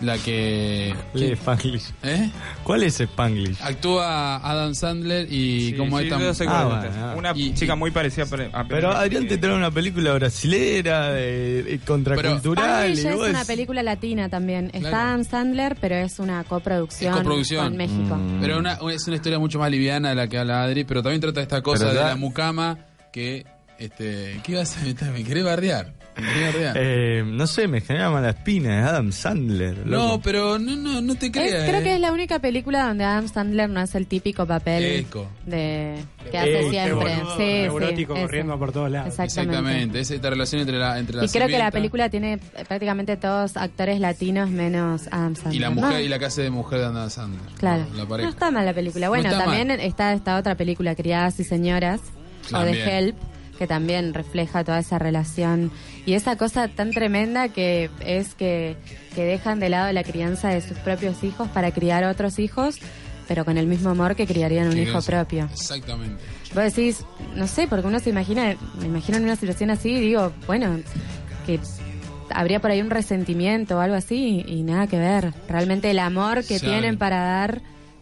la 0.00 0.16
que. 0.18 0.94
¿Cuál 1.12 1.22
es 1.24 1.30
Spanglish? 1.38 1.92
¿Eh? 2.02 2.30
¿Cuál 2.64 2.82
es 2.84 3.00
Spanglish? 3.00 3.60
Actúa 3.62 4.36
Adam 4.36 4.74
Sandler 4.74 5.30
y 5.32 5.70
Sí, 5.70 5.74
como 5.76 5.98
sí, 5.98 6.04
esta. 6.04 6.34
sé 6.34 6.44
Ah, 6.48 6.64
bueno, 6.64 6.94
ah. 7.00 7.14
Una 7.16 7.32
Y- 7.34 7.54
chica 7.54 7.74
y- 7.74 7.76
muy 7.76 7.90
parecida 7.90 8.24
a 8.52 8.64
Pero 8.64 8.90
Adrián 8.92 9.28
te 9.28 9.38
trae 9.38 9.54
una 9.54 9.70
película 9.70 10.12
brasilera, 10.14 11.12
de, 11.12 11.62
de 11.64 11.78
contracultural. 11.80 12.90
Spanglish 12.92 13.04
y 13.04 13.08
es 13.24 13.28
una 13.30 13.44
película 13.44 13.82
latina 13.82 14.28
también. 14.28 14.66
Está 14.72 14.78
Claro. 14.90 14.96
Adam 14.96 15.24
Sandler, 15.24 15.76
pero 15.80 15.94
es 15.96 16.18
una 16.18 16.42
coproducción, 16.44 17.12
Es 17.12 17.18
coproducción. 17.18 17.64
con 17.68 17.76
México. 17.76 18.16
Mm. 18.16 18.40
Pero 18.40 18.58
una, 18.58 18.78
es 18.92 19.06
una 19.06 19.16
historia 19.16 19.38
mucho 19.38 19.58
más 19.58 19.70
liviana 19.70 20.10
de 20.10 20.14
la 20.14 20.28
que 20.28 20.38
habla 20.38 20.62
Adri, 20.62 20.84
pero 20.84 21.02
también 21.02 21.20
trata 21.20 21.40
esta 21.40 21.60
cosa 21.62 21.86
Pero 21.88 22.00
de 22.00 22.06
la 22.06 22.16
mucama 22.16 22.78
que. 23.12 23.44
Este, 23.78 24.38
¿Qué 24.44 24.52
ibas 24.52 24.76
a 24.76 24.80
meter? 24.82 25.10
¿Me 25.12 25.24
querés 25.24 25.42
bardear? 25.44 25.92
Eh, 26.74 27.22
no 27.26 27.46
sé, 27.46 27.68
me 27.68 27.80
genera 27.80 28.10
mala 28.10 28.30
espina, 28.30 28.80
es 28.80 28.86
Adam 28.86 29.12
Sandler. 29.12 29.86
no, 29.86 30.20
pero 30.22 30.58
no, 30.58 30.76
no, 30.76 31.00
no 31.00 31.14
te 31.14 31.26
Es- 31.26 31.32
creas. 31.32 31.64
creo 31.68 31.80
eh. 31.80 31.82
que 31.82 31.94
es 31.94 32.00
la 32.00 32.12
única 32.12 32.38
película 32.38 32.86
donde 32.86 33.04
Adam 33.04 33.28
Sandler 33.28 33.68
no 33.70 33.80
hace 33.80 33.98
el 33.98 34.06
típico 34.06 34.46
papel 34.46 34.84
Eco. 34.84 35.26
de 35.46 35.96
que 36.30 36.38
hace 36.38 36.70
siempre. 36.70 36.94
boludo, 36.94 37.36
sí, 37.36 37.42
neurótico 37.44 38.14
sí, 38.14 38.20
corriendo 38.22 38.58
por 38.58 38.72
todos 38.72 38.90
lados. 38.90 39.08
Exactamente. 39.08 39.50
Exactamente, 39.58 40.00
es 40.00 40.10
esta 40.10 40.30
relación 40.30 40.60
entre 40.62 40.78
la 40.78 40.98
entre 40.98 41.16
la 41.16 41.24
Y 41.24 41.28
creo 41.28 41.46
que 41.48 41.58
la 41.58 41.70
película 41.70 42.08
tiene 42.08 42.38
prácticamente 42.68 43.16
todos 43.16 43.56
actores 43.56 44.00
latinos 44.00 44.50
menos 44.50 45.08
Adam 45.10 45.34
Sandler. 45.36 45.54
y 45.54 45.58
la 45.58 45.70
¿no? 45.70 45.74
mujer 45.80 46.00
y 46.02 46.08
la 46.08 46.18
casa 46.18 46.42
de 46.42 46.50
mujer 46.50 46.80
de 46.80 46.84
Adam 46.86 47.10
Sandler. 47.10 47.40
Claro. 47.58 47.86
La 47.94 48.04
no 48.04 48.28
está 48.28 48.50
mal 48.50 48.64
la 48.66 48.74
película. 48.74 49.06
No 49.06 49.10
Bueno, 49.10 49.28
está 49.30 49.44
también 49.44 49.68
mal. 49.68 49.80
está 49.80 50.12
esta 50.12 50.36
otra 50.36 50.54
película, 50.54 50.94
Criadas 50.94 51.38
y 51.40 51.44
Señoras, 51.44 52.00
o 52.52 52.58
de 52.60 52.72
Help, 52.82 53.16
que 53.60 53.66
también 53.66 54.14
refleja 54.14 54.64
toda 54.64 54.78
esa 54.78 54.98
relación 54.98 55.70
y 56.06 56.14
esa 56.14 56.36
cosa 56.36 56.68
tan 56.68 56.92
tremenda 56.92 57.50
que 57.50 57.90
es 58.00 58.34
que, 58.34 58.78
que 59.14 59.22
dejan 59.22 59.60
de 59.60 59.68
lado 59.68 59.92
la 59.92 60.02
crianza 60.02 60.48
de 60.48 60.62
sus 60.62 60.78
propios 60.78 61.22
hijos 61.22 61.46
para 61.48 61.70
criar 61.70 62.04
otros 62.04 62.38
hijos, 62.38 62.78
pero 63.28 63.44
con 63.44 63.58
el 63.58 63.66
mismo 63.66 63.90
amor 63.90 64.16
que 64.16 64.26
criarían 64.26 64.68
un 64.68 64.78
hijo 64.78 65.02
propio. 65.02 65.46
Exactamente. 65.52 66.22
Vos 66.54 66.64
decís, 66.64 67.04
no 67.36 67.46
sé, 67.46 67.68
porque 67.68 67.86
uno 67.86 68.00
se 68.00 68.08
imagina, 68.08 68.56
me 68.78 68.86
imagino 68.86 69.18
en 69.18 69.24
una 69.24 69.36
situación 69.36 69.68
así 69.68 69.90
y 69.90 70.00
digo, 70.00 70.32
bueno, 70.46 70.80
que 71.44 71.60
habría 72.30 72.60
por 72.60 72.70
ahí 72.70 72.80
un 72.80 72.88
resentimiento 72.88 73.76
o 73.76 73.80
algo 73.80 73.94
así 73.94 74.42
y, 74.46 74.62
nada 74.62 74.86
que 74.86 74.96
ver. 74.96 75.34
Realmente 75.50 75.90
el 75.90 75.98
amor 75.98 76.46
que 76.46 76.58
tienen 76.60 76.96
para 76.96 77.20
dar 77.20 77.60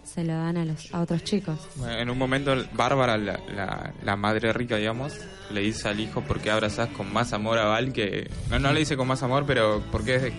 se 0.09 0.25
lo 0.25 0.33
dan 0.35 0.57
a 0.57 0.65
los 0.65 0.93
a 0.95 1.01
otros 1.01 1.23
chicos. 1.25 1.59
En 1.89 2.09
un 2.11 2.19
momento, 2.19 2.55
Bárbara, 2.73 3.17
la, 3.17 3.39
la, 3.55 3.93
la 4.03 4.17
madre 4.17 4.53
rica, 4.53 4.77
digamos, 4.77 5.15
le 5.51 5.61
dice 5.61 5.89
al 5.89 6.01
hijo, 6.01 6.23
¿por 6.23 6.41
qué 6.41 6.51
abrazás 6.51 6.89
con 6.91 7.13
más 7.13 7.33
amor 7.33 7.59
a 7.59 7.65
Val 7.67 7.93
que...? 7.93 8.31
No, 8.51 8.59
no 8.59 8.73
le 8.73 8.81
dice 8.81 8.97
con 8.97 9.07
más 9.09 9.23
amor, 9.23 9.45
pero 9.47 9.81
¿por 9.93 10.05
qué 10.05 10.19
de- 10.19 10.33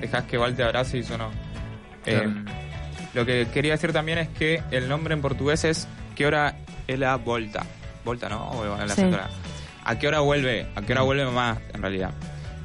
dejás 0.00 0.24
que 0.24 0.36
Val 0.38 0.54
te 0.54 0.62
abrace 0.64 0.98
y 0.98 1.00
eso 1.00 1.16
no? 1.18 1.30
Claro. 2.04 2.30
Eh, 2.30 2.34
lo 3.14 3.24
que 3.24 3.46
quería 3.52 3.72
decir 3.72 3.92
también 3.92 4.18
es 4.18 4.28
que 4.28 4.62
el 4.70 4.88
nombre 4.88 5.14
en 5.14 5.22
portugués 5.22 5.64
es 5.64 5.88
¿Qué 6.14 6.26
hora 6.26 6.56
es 6.86 6.98
la 6.98 7.16
volta? 7.16 7.64
Volta, 8.04 8.28
¿no? 8.28 8.50
O 8.50 8.76
el 8.80 8.90
Sí. 8.90 9.02
¿A 9.84 9.98
qué 9.98 10.08
hora 10.08 10.20
vuelve? 10.20 10.66
¿A 10.74 10.82
qué 10.82 10.92
hora 10.92 11.02
vuelve 11.02 11.24
mamá, 11.24 11.58
en 11.74 11.80
realidad? 11.82 12.10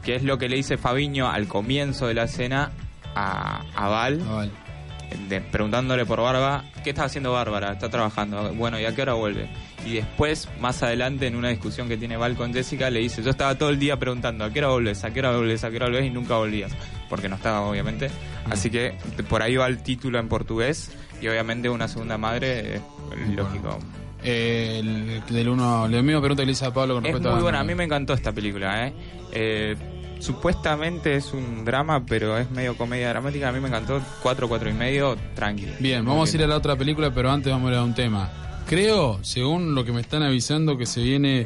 Que 0.03 0.15
es 0.15 0.23
lo 0.23 0.37
que 0.37 0.49
le 0.49 0.55
dice 0.55 0.77
Fabiño 0.77 1.29
al 1.29 1.47
comienzo 1.47 2.07
de 2.07 2.13
la 2.15 2.23
escena 2.23 2.71
a, 3.13 3.61
a 3.75 3.87
Val 3.89 4.21
Ah, 4.27 4.33
vale. 4.35 4.51
De- 5.29 5.41
preguntándole 5.41 6.05
por 6.05 6.19
Barba, 6.21 6.63
¿qué 6.83 6.91
está 6.91 7.05
haciendo 7.05 7.31
Bárbara? 7.31 7.73
Está 7.73 7.89
trabajando. 7.89 8.53
Bueno, 8.53 8.79
¿y 8.79 8.85
a 8.85 8.93
qué 8.95 9.01
hora 9.01 9.13
vuelve? 9.13 9.47
Y 9.85 9.93
después, 9.93 10.47
más 10.59 10.83
adelante, 10.83 11.27
en 11.27 11.35
una 11.35 11.49
discusión 11.49 11.87
que 11.87 11.97
tiene 11.97 12.17
Val 12.17 12.35
con 12.35 12.53
Jessica, 12.53 12.89
le 12.89 12.99
dice, 12.99 13.23
yo 13.23 13.31
estaba 13.31 13.55
todo 13.55 13.69
el 13.69 13.79
día 13.79 13.97
preguntando, 13.97 14.43
¿a 14.45 14.51
qué 14.51 14.59
hora 14.59 14.69
volvés? 14.69 15.03
¿A 15.03 15.11
qué 15.11 15.19
hora 15.19 15.31
volvés? 15.35 15.63
¿A 15.63 15.69
qué 15.71 15.77
hora 15.77 15.85
volvés? 15.87 16.05
Y 16.05 16.09
nunca 16.09 16.35
volvías. 16.35 16.71
Porque 17.09 17.27
no 17.29 17.35
estaba, 17.35 17.61
obviamente. 17.61 18.09
Así 18.49 18.69
que 18.69 18.93
por 19.29 19.41
ahí 19.41 19.55
va 19.55 19.67
el 19.67 19.81
título 19.83 20.19
en 20.19 20.27
portugués. 20.27 20.91
Y 21.21 21.27
obviamente 21.27 21.69
una 21.69 21.87
segunda 21.87 22.17
madre, 22.17 22.75
eh, 22.77 22.81
lógico. 23.35 23.79
Eh, 24.23 24.77
el, 24.79 25.21
del 25.33 25.49
uno, 25.49 25.87
la 25.87 26.01
misma 26.03 26.19
pregunta 26.21 26.43
que 26.43 26.45
le 26.47 26.51
hice 26.51 26.65
a 26.65 26.71
Pablo 26.73 26.93
con 26.95 27.05
Es 27.05 27.11
respecto 27.11 27.31
muy 27.31 27.39
a 27.39 27.43
buena, 27.43 27.59
a 27.59 27.63
mí 27.63 27.73
me 27.73 27.83
encantó 27.85 28.13
esta 28.13 28.31
película, 28.31 28.85
¿eh? 28.87 28.93
Eh, 29.31 29.75
Supuestamente 30.21 31.15
es 31.15 31.33
un 31.33 31.65
drama, 31.65 32.05
pero 32.05 32.37
es 32.37 32.49
medio 32.51 32.77
comedia 32.77 33.09
dramática. 33.09 33.49
A 33.49 33.51
mí 33.51 33.59
me 33.59 33.67
encantó. 33.67 34.01
Cuatro, 34.21 34.47
cuatro 34.47 34.69
y 34.69 34.73
medio, 34.73 35.17
tranqui. 35.35 35.67
Bien, 35.79 36.05
vamos 36.05 36.31
a 36.31 36.35
ir 36.37 36.43
a 36.43 36.47
la 36.47 36.57
otra 36.57 36.75
película, 36.75 37.11
pero 37.13 37.31
antes 37.31 37.51
vamos 37.51 37.69
a 37.69 37.73
ir 37.73 37.79
a 37.79 37.83
un 37.83 37.95
tema. 37.95 38.29
Creo, 38.67 39.19
según 39.23 39.73
lo 39.73 39.83
que 39.83 39.91
me 39.91 40.01
están 40.01 40.23
avisando, 40.23 40.77
que 40.77 40.85
se 40.85 41.01
viene. 41.01 41.45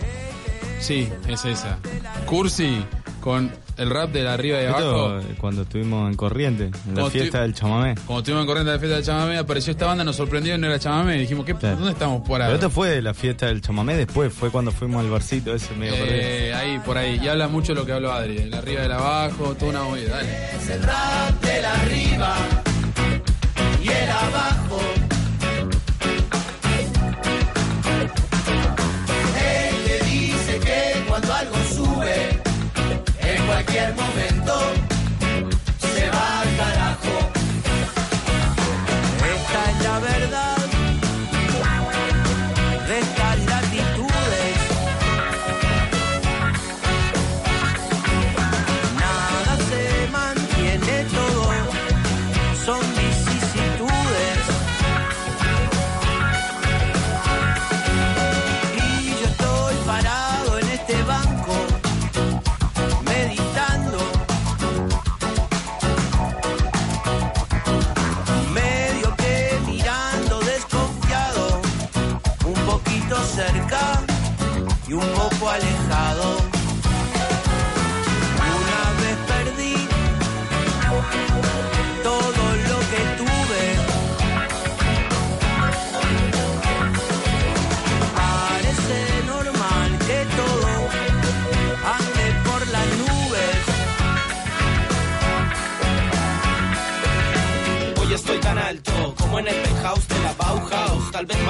Sí, 0.80 1.10
es 1.28 1.46
esa. 1.46 1.80
Cursi 2.26 2.86
con 3.26 3.52
el 3.78 3.90
rap 3.90 4.12
de 4.12 4.22
la 4.22 4.36
arriba 4.36 4.60
y 4.60 4.62
de 4.62 4.68
abajo. 4.68 5.20
Cuando 5.40 5.64
estuvimos 5.64 6.08
en 6.12 6.16
Corriente, 6.16 6.66
en 6.66 6.72
la 6.72 6.94
Cuando 6.94 7.10
fiesta 7.10 7.42
del 7.42 7.56
chamamé. 7.56 7.96
Como 8.06 8.20
estuvimos 8.20 8.44
en 8.44 8.48
corriente 8.48 8.70
de 8.70 8.78
la 8.78 8.80
fiesta 8.80 8.98
de 8.98 9.04
chamamé, 9.04 9.38
apareció 9.40 9.72
esta 9.72 9.88
banda, 9.88 10.04
nos 10.04 10.16
sorprendió 10.16 10.54
y 10.54 10.60
no 10.60 10.68
era 10.68 10.78
chamamé. 10.78 11.18
Dijimos, 11.18 11.44
¿qué. 11.44 11.54
¿dónde 11.54 11.90
estamos 11.90 12.22
por 12.22 12.40
ahí? 12.40 12.50
Pero 12.50 12.56
esto 12.58 12.70
fue 12.70 13.02
la 13.02 13.16
fiesta 13.16 13.48
del 13.48 13.62
chamamé, 13.62 13.98
después 13.98 14.32
fue 14.32 14.52
cuando 14.52 14.72
fuimos 14.72 15.04
al 15.04 15.10
barcito 15.10 15.56
ese 15.56 15.74
medio. 15.74 15.96
Eh, 15.98 16.54
ahí, 16.54 16.80
por 16.86 17.00
ahí. 17.00 17.20
Y 17.20 17.28
habla 17.28 17.48
mucho 17.48 17.74
lo 17.74 17.84
que 17.84 17.94
habló 17.94 18.14
Adri. 18.14 18.38
El 18.38 18.54
arriba 18.54 18.84
y 18.84 18.86
el 18.86 18.92
abajo, 18.92 19.56
toda 19.56 19.72
una 19.72 19.84
movida. 19.86 20.18
Dale. 20.18 20.30
dice 20.60 20.80
cualquier 33.76 33.94
momento 33.96 34.35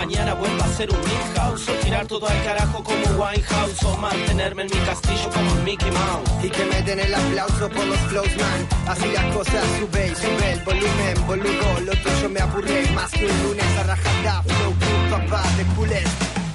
mañana 0.06 0.36
vuelva 0.36 0.66
a 0.66 0.68
ser 0.70 0.90
un 0.92 1.00
Milhouse. 1.00 1.70
O 1.70 1.74
tirar 1.84 2.06
todo 2.06 2.28
al 2.28 2.44
carajo 2.44 2.84
como 2.84 3.06
Winehouse. 3.24 3.84
O 3.84 3.98
mantenerme 3.98 4.62
en 4.64 4.70
mi 4.74 4.86
castillo 4.86 5.30
como 5.34 5.56
Mickey 5.64 5.92
Mouse. 5.92 6.46
Y 6.46 6.50
que 6.50 6.66
me 6.66 6.82
den 6.84 7.00
el 7.00 7.14
aplauso 7.14 7.70
por 7.70 7.86
los 7.86 8.00
flows, 8.10 8.38
man. 8.38 8.68
Así 8.88 9.08
las 9.12 9.26
cosas 9.36 9.64
sube 9.80 10.08
y 10.12 10.16
sube 10.16 10.52
el 10.52 10.60
volumen, 10.64 11.28
boludo. 11.28 11.80
Lo 11.86 11.92
tuyo 12.04 12.30
me 12.30 12.40
aburre 12.40 12.92
más 12.92 13.12
que 13.12 13.26
un 13.26 13.44
lunes 13.44 13.78
a 13.80 13.84
rajada. 13.84 14.44
Flow 14.44 14.74
cool, 14.82 15.10
papá 15.10 15.44
de 15.58 15.64
culés. 15.76 16.10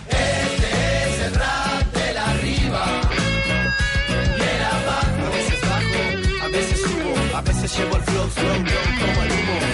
Este 0.09 0.71
es 1.09 1.21
el 1.26 1.35
rap 1.35 1.85
de 1.92 2.14
la 2.14 2.30
arriba. 2.30 2.85
A 5.23 5.30
veces 5.37 5.61
bajo, 5.71 6.45
a 6.45 6.49
veces 6.49 6.80
subo. 6.80 7.37
A 7.37 7.40
veces 7.42 7.76
llevo 7.76 7.97
el 7.97 8.02
flow 8.02 8.30
slow, 8.30 8.47
low 8.47 8.87
como 9.00 9.23
el 9.23 9.30
humo. 9.33 9.69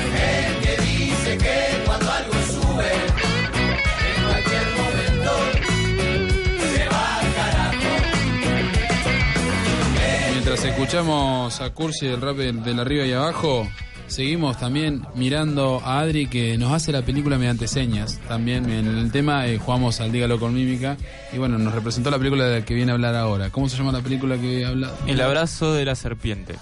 Escuchamos 10.77 11.59
a 11.63 11.71
Cursi 11.71 12.07
del 12.07 12.21
rap 12.21 12.37
del, 12.37 12.79
arriba 12.79 13.07
y 13.07 13.13
abajo, 13.13 13.67
seguimos 14.09 14.59
también 14.59 15.07
mirando 15.15 15.81
a 15.83 16.01
Adri 16.01 16.27
que 16.27 16.59
nos 16.59 16.71
hace 16.71 16.93
la 16.93 17.01
película 17.01 17.39
mediante 17.39 17.67
señas. 17.67 18.21
También 18.29 18.69
en 18.69 18.87
el 18.87 19.11
tema 19.11 19.47
eh, 19.47 19.57
jugamos 19.57 20.03
al 20.03 20.13
Dígalo 20.13 20.39
con 20.39 20.53
Mímica 20.53 20.99
y 21.33 21.39
bueno, 21.39 21.57
nos 21.57 21.75
representó 21.75 22.11
la 22.11 22.19
película 22.19 22.45
de 22.45 22.61
la 22.61 22.65
que 22.67 22.75
viene 22.75 22.93
a 22.93 22.95
hablar 22.95 23.15
ahora. 23.15 23.49
¿Cómo 23.49 23.71
se 23.71 23.79
llama 23.79 23.91
la 23.91 24.03
película 24.03 24.37
que 24.37 24.67
habla? 24.67 24.93
El 25.07 25.19
abrazo 25.23 25.73
de 25.73 25.87
la 25.87 25.95
serpiente. 25.95 26.57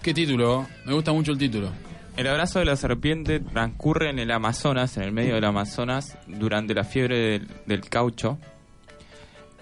¿Qué 0.00 0.14
título? 0.14 0.68
Me 0.84 0.92
gusta 0.92 1.12
mucho 1.12 1.32
el 1.32 1.38
título. 1.38 1.70
El 2.16 2.28
abrazo 2.28 2.60
de 2.60 2.66
la 2.66 2.76
serpiente 2.76 3.40
transcurre 3.40 4.10
en 4.10 4.20
el 4.20 4.30
Amazonas, 4.30 4.96
en 4.96 5.02
el 5.02 5.12
medio 5.12 5.34
del 5.34 5.44
Amazonas, 5.44 6.16
durante 6.28 6.72
la 6.72 6.84
fiebre 6.84 7.18
del, 7.18 7.48
del 7.66 7.80
caucho. 7.88 8.38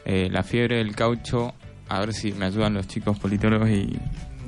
Eh, 0.05 0.29
la 0.31 0.43
fiebre 0.43 0.77
del 0.77 0.95
caucho, 0.95 1.55
a 1.89 2.01
ver 2.01 2.13
si 2.15 2.33
me 2.33 2.47
ayudan 2.47 2.75
los 2.75 2.87
chicos 2.89 3.19
politólogos 3.19 3.69
y 3.71 3.99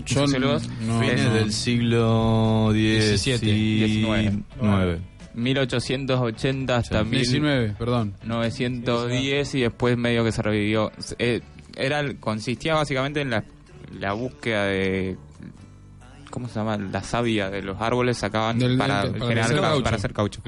Yo 0.06 0.20
sociólogos. 0.20 0.68
no- 0.80 1.00
Viene 1.00 1.14
Es 1.26 1.32
del 1.32 1.52
siglo 1.52 2.70
17, 2.72 3.44
19. 3.46 4.22
19. 4.60 5.00
1880 5.34 6.76
hasta 6.76 7.04
19, 7.04 7.74
perdón. 7.78 8.14
1910 8.22 9.54
y 9.54 9.60
después 9.60 9.96
medio 9.98 10.24
que 10.24 10.32
se 10.32 10.42
revivió. 10.42 10.90
Eh, 11.18 11.40
era 11.76 12.02
consistía 12.14 12.74
básicamente 12.74 13.20
en 13.20 13.30
la, 13.30 13.44
la 13.98 14.12
búsqueda 14.14 14.64
de 14.64 15.16
¿cómo 16.30 16.48
se 16.48 16.54
llama? 16.54 16.78
la 16.78 17.02
savia 17.02 17.50
de 17.50 17.62
los 17.62 17.80
árboles 17.80 18.16
sacaban 18.16 18.58
Del- 18.58 18.78
para, 18.78 19.02
generar 19.12 19.44
hacer 19.44 19.82
para 19.82 19.96
hacer 19.96 20.12
caucho. 20.14 20.40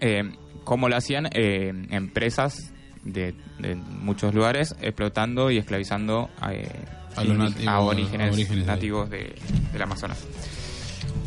Eh, 0.00 0.30
¿Cómo 0.64 0.88
lo 0.88 0.96
hacían? 0.96 1.28
Eh, 1.32 1.72
empresas 1.90 2.72
de, 3.04 3.34
de 3.58 3.74
muchos 3.74 4.34
lugares 4.34 4.74
explotando 4.80 5.50
y 5.50 5.58
esclavizando 5.58 6.30
eh, 6.50 6.68
A 7.16 7.24
los 7.24 7.54
a 7.66 7.80
orígenes, 7.80 8.66
nativos 8.66 9.10
de, 9.10 9.34
del 9.72 9.82
Amazonas. 9.82 10.24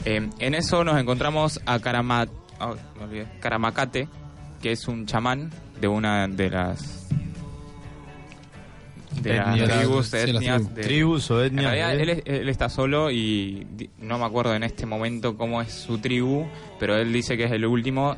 Eh, 0.05 0.29
en 0.39 0.53
eso 0.55 0.83
nos 0.83 0.99
encontramos 0.99 1.61
a 1.65 1.79
Karama, 1.79 2.25
me 2.97 3.03
olvidé, 3.03 3.27
Karamacate, 3.39 4.07
que 4.61 4.71
es 4.71 4.87
un 4.87 5.05
chamán 5.05 5.51
de 5.79 5.87
una 5.87 6.27
de 6.27 6.49
las 6.49 7.07
de 9.21 9.35
Etnias. 9.35 9.67
las 9.67 9.79
tribus, 9.79 10.05
Sí, 10.07 10.17
las 10.17 10.23
etnias 10.27 10.55
tribus. 10.57 10.75
de- 10.75 10.83
Tribus 10.83 11.31
o 11.31 11.39
en 11.41 11.45
etnias. 11.47 11.71
realidad, 11.71 11.99
él, 12.01 12.09
es- 12.09 12.23
él 12.25 12.49
está 12.49 12.69
solo 12.69 13.09
y 13.11 13.65
no 13.99 14.19
me 14.19 14.25
acuerdo 14.25 14.53
en 14.53 14.63
este 14.63 14.85
momento 14.85 15.35
cómo 15.37 15.61
es 15.61 15.71
su 15.73 15.97
tribu, 15.97 16.45
pero 16.79 16.95
él 16.97 17.11
dice 17.11 17.35
que 17.35 17.45
es 17.45 17.51
el 17.51 17.65
último 17.65 18.15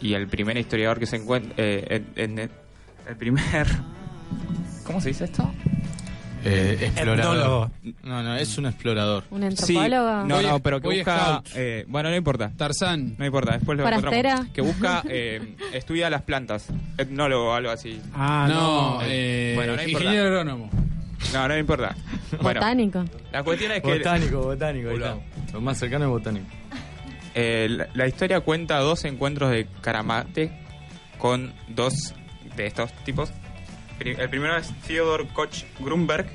y 0.00 0.14
el 0.14 0.26
primer 0.28 0.56
historiador 0.56 0.98
que 0.98 1.06
se 1.06 1.16
encuentra. 1.16 1.52
eh, 1.56 2.02
el 3.10 3.16
primer. 3.16 3.66
¿Cómo 4.84 5.00
se 5.00 5.08
dice 5.08 5.24
esto? 5.24 5.50
Eh, 6.42 6.78
explorador. 6.80 7.18
Etnólogo. 7.20 7.70
No, 8.02 8.22
no, 8.22 8.34
es 8.36 8.56
un 8.56 8.64
explorador. 8.66 9.24
¿Un 9.30 9.44
antropólogo? 9.44 10.24
no, 10.26 10.40
no, 10.42 10.58
pero 10.60 10.80
que 10.80 10.86
Boy 10.86 10.96
busca. 10.98 11.42
Eh, 11.54 11.84
bueno, 11.86 12.08
no 12.08 12.16
importa. 12.16 12.50
Tarzán. 12.56 13.14
No 13.18 13.26
importa, 13.26 13.52
después 13.58 13.76
lo 13.76 13.86
encontramos. 13.86 14.46
Que 14.48 14.62
busca, 14.62 15.02
eh, 15.08 15.54
estudia 15.74 16.08
las 16.08 16.22
plantas. 16.22 16.66
Etnólogo 16.96 17.50
o 17.50 17.52
algo 17.54 17.70
así. 17.70 18.00
Ah, 18.14 18.46
no, 18.48 18.94
no. 18.94 19.00
eh, 19.04 19.52
Bueno, 19.54 19.76
no 19.76 19.82
importa. 19.82 20.04
ingeniero 20.04 20.28
agrónomo. 20.28 20.70
No, 21.32 21.48
no 21.48 21.58
importa. 21.58 21.94
Bueno, 22.40 22.60
Botánico. 22.60 23.04
la 23.32 23.42
cuestión 23.42 23.72
es 23.72 23.82
que. 23.82 23.98
Botánico, 23.98 24.40
botánico. 24.40 24.88
ahí 24.90 24.94
está. 24.96 25.16
Lo 25.52 25.60
más 25.60 25.78
cercano 25.78 26.04
es 26.04 26.10
botánico. 26.10 26.46
Eh, 27.34 27.66
la, 27.68 27.88
la 27.92 28.06
historia 28.06 28.40
cuenta 28.40 28.78
dos 28.78 29.04
encuentros 29.04 29.50
de 29.50 29.66
Karamate 29.80 30.52
con 31.18 31.52
dos 31.68 32.14
de 32.56 32.66
estos 32.66 32.92
tipos. 33.04 33.32
El 33.98 34.30
primero 34.30 34.56
es 34.56 34.72
Theodor 34.86 35.28
Koch 35.28 35.64
Grunberg 35.78 36.26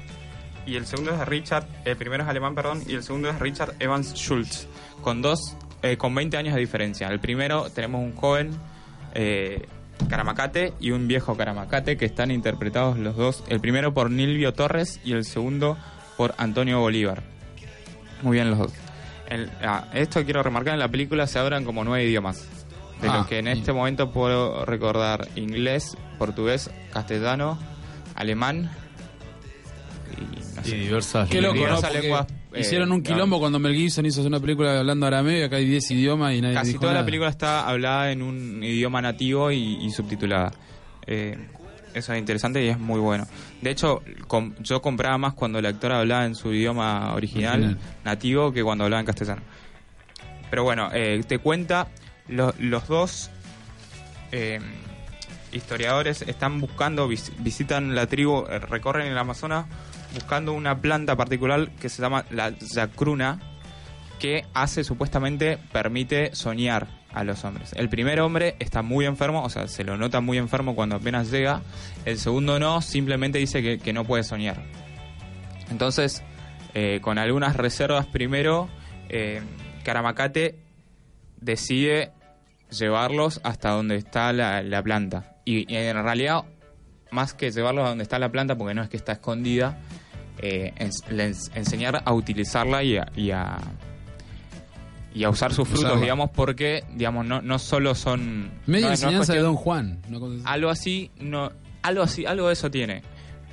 y 0.68 0.76
el 0.76 0.86
segundo 0.86 1.14
es 1.14 1.28
Richard, 1.28 1.66
el 1.86 1.96
primero 1.98 2.24
es 2.24 2.30
alemán, 2.30 2.54
perdón, 2.56 2.84
y 2.88 2.94
el 2.94 3.04
segundo 3.04 3.30
es 3.30 3.40
Richard 3.40 3.74
Evans 3.80 4.14
Schultz, 4.16 4.68
con 5.02 5.22
dos, 5.22 5.56
eh, 5.82 5.98
con 5.98 6.14
20 6.14 6.38
años 6.38 6.54
de 6.56 6.60
diferencia. 6.60 7.08
El 7.08 7.20
primero 7.20 7.70
tenemos 7.72 8.02
un 8.04 8.16
joven 8.16 8.52
eh, 9.16 9.66
Karamacate 10.10 10.74
y 10.80 10.92
un 10.92 11.08
viejo 11.08 11.36
Karamacate 11.38 11.98
que 11.98 12.06
están 12.06 12.30
interpretados 12.30 12.98
los 13.00 13.16
dos, 13.16 13.44
el 13.48 13.60
primero 13.60 13.94
por 13.94 14.12
Nilvio 14.12 14.54
Torres 14.54 15.00
y 15.04 15.14
el 15.14 15.24
segundo 15.26 15.78
por 16.18 16.36
Antonio 16.38 16.80
Bolívar. 16.80 17.24
Muy 18.22 18.38
bien 18.38 18.50
los 18.52 18.60
dos. 18.60 18.74
El- 19.28 19.50
ah, 19.64 19.88
esto 19.94 20.24
quiero 20.24 20.44
remarcar, 20.44 20.74
en 20.76 20.80
la 20.80 20.88
película 20.90 21.26
se 21.26 21.40
hablan 21.40 21.66
como 21.66 21.84
nueve 21.84 22.06
idiomas. 22.06 22.48
De 23.02 23.10
Ah, 23.10 23.18
los 23.18 23.28
que 23.28 23.40
en 23.40 23.46
bien. 23.46 23.58
este 23.58 23.74
momento 23.74 24.12
puedo 24.12 24.66
recordar 24.66 25.28
inglés, 25.36 25.98
portugués, 26.18 26.70
castellano, 26.94 27.60
alemán 28.16 28.72
y 30.18 30.56
no 30.56 30.62
Y 30.64 30.70
sé. 30.70 30.76
diversas. 30.78 31.30
Qué 31.30 31.42
loco, 31.42 31.56
lenguas, 31.56 32.28
eh, 32.54 32.62
hicieron 32.62 32.92
un 32.92 33.00
no. 33.00 33.04
quilombo 33.04 33.40
cuando 33.40 33.60
Mel 33.60 33.76
Gibson 33.76 34.06
hizo 34.06 34.22
una 34.22 34.40
película 34.40 34.80
hablando 34.80 35.06
arameo 35.06 35.40
y 35.40 35.44
acá 35.44 35.58
hay 35.58 35.66
10 35.66 35.92
idiomas 35.92 36.34
y 36.36 36.42
nadie 36.42 36.56
Casi 36.56 36.68
dijo 36.70 36.82
toda 36.82 36.94
la 36.94 37.04
película 37.06 37.30
está 37.30 37.68
hablada 37.68 38.12
en 38.12 38.22
un 38.22 38.64
idioma 38.64 39.02
nativo 39.02 39.52
y, 39.52 39.84
y 39.86 39.90
subtitulada. 39.92 40.54
Eh, 41.06 41.38
eso 41.94 42.14
es 42.14 42.20
interesante 42.20 42.64
y 42.64 42.68
es 42.70 42.80
muy 42.80 43.00
bueno. 43.00 43.26
De 43.62 43.72
hecho, 43.72 44.02
com- 44.28 44.54
yo 44.62 44.82
compraba 44.82 45.18
más 45.18 45.34
cuando 45.34 45.60
el 45.60 45.66
actor 45.66 45.92
hablaba 45.92 46.26
en 46.26 46.36
su 46.36 46.54
idioma 46.54 47.14
original, 47.14 47.62
Original. 47.62 47.78
nativo, 48.06 48.52
que 48.54 48.64
cuando 48.64 48.86
hablaba 48.86 49.02
en 49.02 49.06
castellano. 49.06 49.42
Pero 50.50 50.64
bueno, 50.64 50.90
eh, 50.94 51.22
te 51.28 51.40
cuenta, 51.40 51.88
lo- 52.28 52.54
los 52.60 52.88
dos 52.88 53.30
eh, 54.32 54.60
historiadores 55.52 56.22
están 56.24 56.60
buscando, 56.60 57.08
vis- 57.08 57.32
visitan 57.40 57.96
la 57.96 58.08
tribu, 58.08 58.46
eh, 58.50 58.60
recorren 58.60 59.08
el 59.08 59.18
Amazonas 59.18 59.66
buscando 60.14 60.54
una 60.54 60.80
planta 60.82 61.16
particular 61.16 61.70
que 61.72 61.90
se 61.90 62.02
llama 62.02 62.26
la 62.30 62.54
zacruna, 62.62 63.40
que 64.20 64.46
hace 64.54 64.84
supuestamente 64.84 65.58
permite 65.72 66.34
soñar 66.36 66.88
a 67.14 67.24
los 67.24 67.44
hombres. 67.46 67.74
El 67.74 67.90
primer 67.90 68.20
hombre 68.22 68.56
está 68.60 68.82
muy 68.82 69.06
enfermo, 69.06 69.44
o 69.44 69.50
sea, 69.50 69.68
se 69.68 69.84
lo 69.84 69.98
nota 69.98 70.22
muy 70.22 70.38
enfermo 70.38 70.76
cuando 70.76 70.96
apenas 70.96 71.32
llega. 71.32 71.62
El 72.06 72.18
segundo 72.18 72.60
no, 72.60 72.82
simplemente 72.82 73.38
dice 73.40 73.62
que, 73.62 73.78
que 73.80 73.94
no 73.94 74.04
puede 74.06 74.24
soñar. 74.24 74.62
Entonces, 75.70 76.24
eh, 76.74 77.00
con 77.02 77.18
algunas 77.18 77.56
reservas 77.56 78.06
primero, 78.06 78.70
eh, 79.10 79.42
decide 81.40 82.12
llevarlos 82.78 83.40
hasta 83.44 83.72
donde 83.72 83.96
está 83.96 84.32
la, 84.34 84.62
la 84.64 84.82
planta. 84.84 85.36
Y, 85.46 85.72
y 85.72 85.76
en 85.76 86.02
realidad, 86.04 86.44
más 87.12 87.34
que 87.34 87.52
llevarlos 87.52 87.86
a 87.86 87.90
donde 87.90 88.04
está 88.04 88.20
la 88.20 88.30
planta, 88.32 88.58
porque 88.58 88.74
no 88.74 88.82
es 88.84 88.90
que 88.90 88.98
está 88.98 89.14
escondida, 89.14 89.78
eh, 90.40 90.74
ens- 90.78 91.08
le 91.10 91.30
ens- 91.32 91.52
enseñar 91.56 92.02
a 92.06 92.14
utilizarla 92.14 92.84
y 92.84 92.98
a, 92.98 93.08
y 93.16 93.32
a, 93.32 93.58
y 95.14 95.24
a 95.24 95.30
usar 95.30 95.54
sus 95.54 95.68
frutos, 95.68 95.86
Usarla. 95.86 96.02
digamos, 96.02 96.30
porque, 96.32 96.84
digamos, 96.96 97.26
no, 97.26 97.42
no 97.42 97.58
solo 97.60 97.96
son... 97.96 98.52
Media 98.66 98.82
no- 98.82 98.88
no 98.88 98.94
es 98.94 99.02
enseñanza 99.04 99.34
de 99.34 99.40
Don 99.40 99.56
Juan. 99.56 100.00
algo 100.46 100.70
así, 100.70 101.12
no, 101.20 101.52
algo 101.84 102.04
así, 102.04 102.26
algo 102.26 102.48
de 102.48 102.54
eso 102.54 102.70
tiene. 102.70 103.02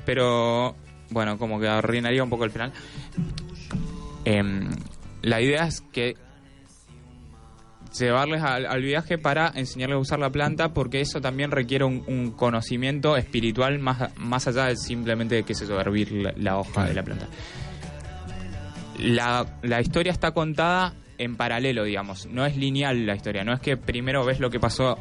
Pero, 0.05 0.75
bueno, 1.11 1.39
como 1.39 1.61
que 1.61 1.69
arruinaría 1.69 2.25
un 2.25 2.31
poco 2.31 2.45
el 2.45 2.51
final. 2.51 2.73
Em, 4.25 4.71
la 5.23 5.41
idea 5.41 5.67
es 5.67 5.81
que 5.81 6.17
llevarles 7.98 8.42
al, 8.42 8.66
al 8.66 8.83
viaje 8.83 9.18
para 9.18 9.52
enseñarles 9.55 9.96
a 9.96 9.98
usar 10.00 10.18
la 10.18 10.31
planta 10.31 10.72
porque 10.72 11.00
eso 11.00 11.20
también 11.20 11.50
requiere 11.50 11.85
un, 11.85 12.02
un 12.07 12.31
conocimiento 12.33 13.16
espiritual 13.16 13.78
más, 13.78 14.11
más 14.16 14.46
allá 14.48 14.66
de 14.66 14.76
simplemente, 14.76 15.42
qué 15.42 15.55
sé 15.55 15.66
yo, 15.66 15.78
hervir 15.81 16.11
la, 16.12 16.33
la 16.37 16.59
hoja 16.59 16.85
de 16.87 16.94
la 16.94 17.02
planta. 17.02 17.26
La, 18.98 19.46
la 19.62 19.81
historia 19.81 20.12
está 20.12 20.33
contada 20.33 20.94
en 21.18 21.37
paralelo, 21.37 21.85
digamos. 21.85 22.26
No 22.26 22.44
es 22.46 22.57
lineal 22.57 23.07
la 23.07 23.14
historia. 23.14 23.44
No 23.44 23.52
es 23.52 23.61
que 23.61 23.76
primero 23.76 24.24
ves 24.24 24.38
lo 24.40 24.50
que 24.50 24.61
pasó 24.61 24.98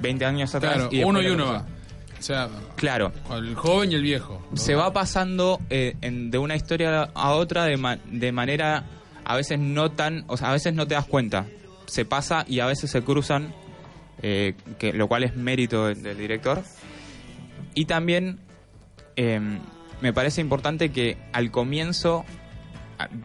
20 0.00 0.24
años 0.24 0.54
atrás 0.54 0.74
Claro, 0.74 0.88
y 0.92 1.04
uno 1.04 1.20
y 1.20 1.26
que 1.26 1.30
uno 1.32 1.46
va. 1.46 1.66
O 2.18 2.22
sea, 2.22 2.48
Claro. 2.76 3.12
el 3.32 3.54
joven 3.54 3.92
y 3.92 3.94
el 3.94 4.02
viejo. 4.02 4.46
Se 4.54 4.74
va 4.74 4.92
pasando 4.92 5.58
eh, 5.70 5.96
en- 6.02 6.30
de 6.30 6.38
una 6.38 6.54
historia 6.54 7.10
a 7.14 7.30
otra 7.32 7.64
de, 7.64 7.76
ma- 7.78 7.98
de 8.10 8.30
manera 8.32 8.84
a 9.24 9.36
veces 9.36 9.58
no 9.58 9.90
tan, 9.92 10.24
o 10.26 10.36
sea, 10.36 10.50
a 10.50 10.52
veces 10.52 10.74
no 10.74 10.86
te 10.86 10.94
das 10.94 11.06
cuenta. 11.06 11.46
Se 11.90 12.04
pasa 12.04 12.44
y 12.48 12.60
a 12.60 12.66
veces 12.66 12.90
se 12.90 13.02
cruzan, 13.02 13.52
eh, 14.22 14.54
que 14.78 14.92
lo 14.92 15.08
cual 15.08 15.24
es 15.24 15.34
mérito 15.36 15.86
de- 15.86 15.94
del 15.96 16.16
director. 16.16 16.62
Y 17.74 17.86
también 17.86 18.38
eh, 19.16 19.40
me 20.00 20.12
parece 20.12 20.40
importante 20.40 20.90
que 20.92 21.18
al 21.32 21.50
comienzo 21.50 22.24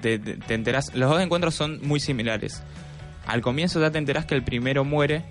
de- 0.01 0.17
te 0.19 0.53
enteras, 0.55 0.93
los 0.95 1.09
dos 1.09 1.21
encuentros 1.21 1.53
son 1.53 1.79
muy 1.83 1.99
similares. 1.99 2.63
Al 3.27 3.41
comienzo 3.41 3.79
ya 3.79 3.91
te 3.91 3.97
enterás 3.97 4.25
que 4.25 4.35
el 4.35 4.43
primero 4.43 4.83
muere, 4.83 5.23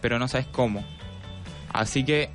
pero 0.00 0.18
no 0.18 0.28
sabes 0.28 0.46
cómo. 0.46 0.84
Así 1.72 2.04
que 2.04 2.30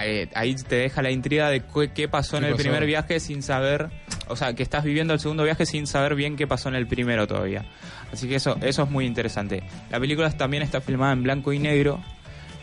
eh, 0.00 0.28
ahí 0.34 0.54
te 0.56 0.76
deja 0.76 1.02
la 1.02 1.10
intriga 1.10 1.48
de 1.50 1.62
qué, 1.62 1.92
qué 1.94 2.08
pasó 2.08 2.36
en 2.36 2.42
¿Qué 2.42 2.48
el 2.48 2.54
pasó? 2.54 2.62
primer 2.64 2.84
viaje 2.86 3.20
sin 3.20 3.42
saber, 3.42 3.90
o 4.28 4.36
sea, 4.36 4.54
que 4.54 4.62
estás 4.62 4.84
viviendo 4.84 5.12
el 5.14 5.20
segundo 5.20 5.44
viaje 5.44 5.66
sin 5.66 5.86
saber 5.86 6.14
bien 6.14 6.36
qué 6.36 6.46
pasó 6.46 6.68
en 6.68 6.74
el 6.76 6.86
primero 6.86 7.26
todavía. 7.26 7.64
Así 8.12 8.28
que 8.28 8.36
eso, 8.36 8.56
eso 8.62 8.82
es 8.84 8.90
muy 8.90 9.06
interesante. 9.06 9.62
La 9.90 9.98
película 10.00 10.30
también 10.30 10.62
está 10.62 10.80
filmada 10.80 11.12
en 11.12 11.22
blanco 11.22 11.52
y 11.52 11.58
negro, 11.58 12.00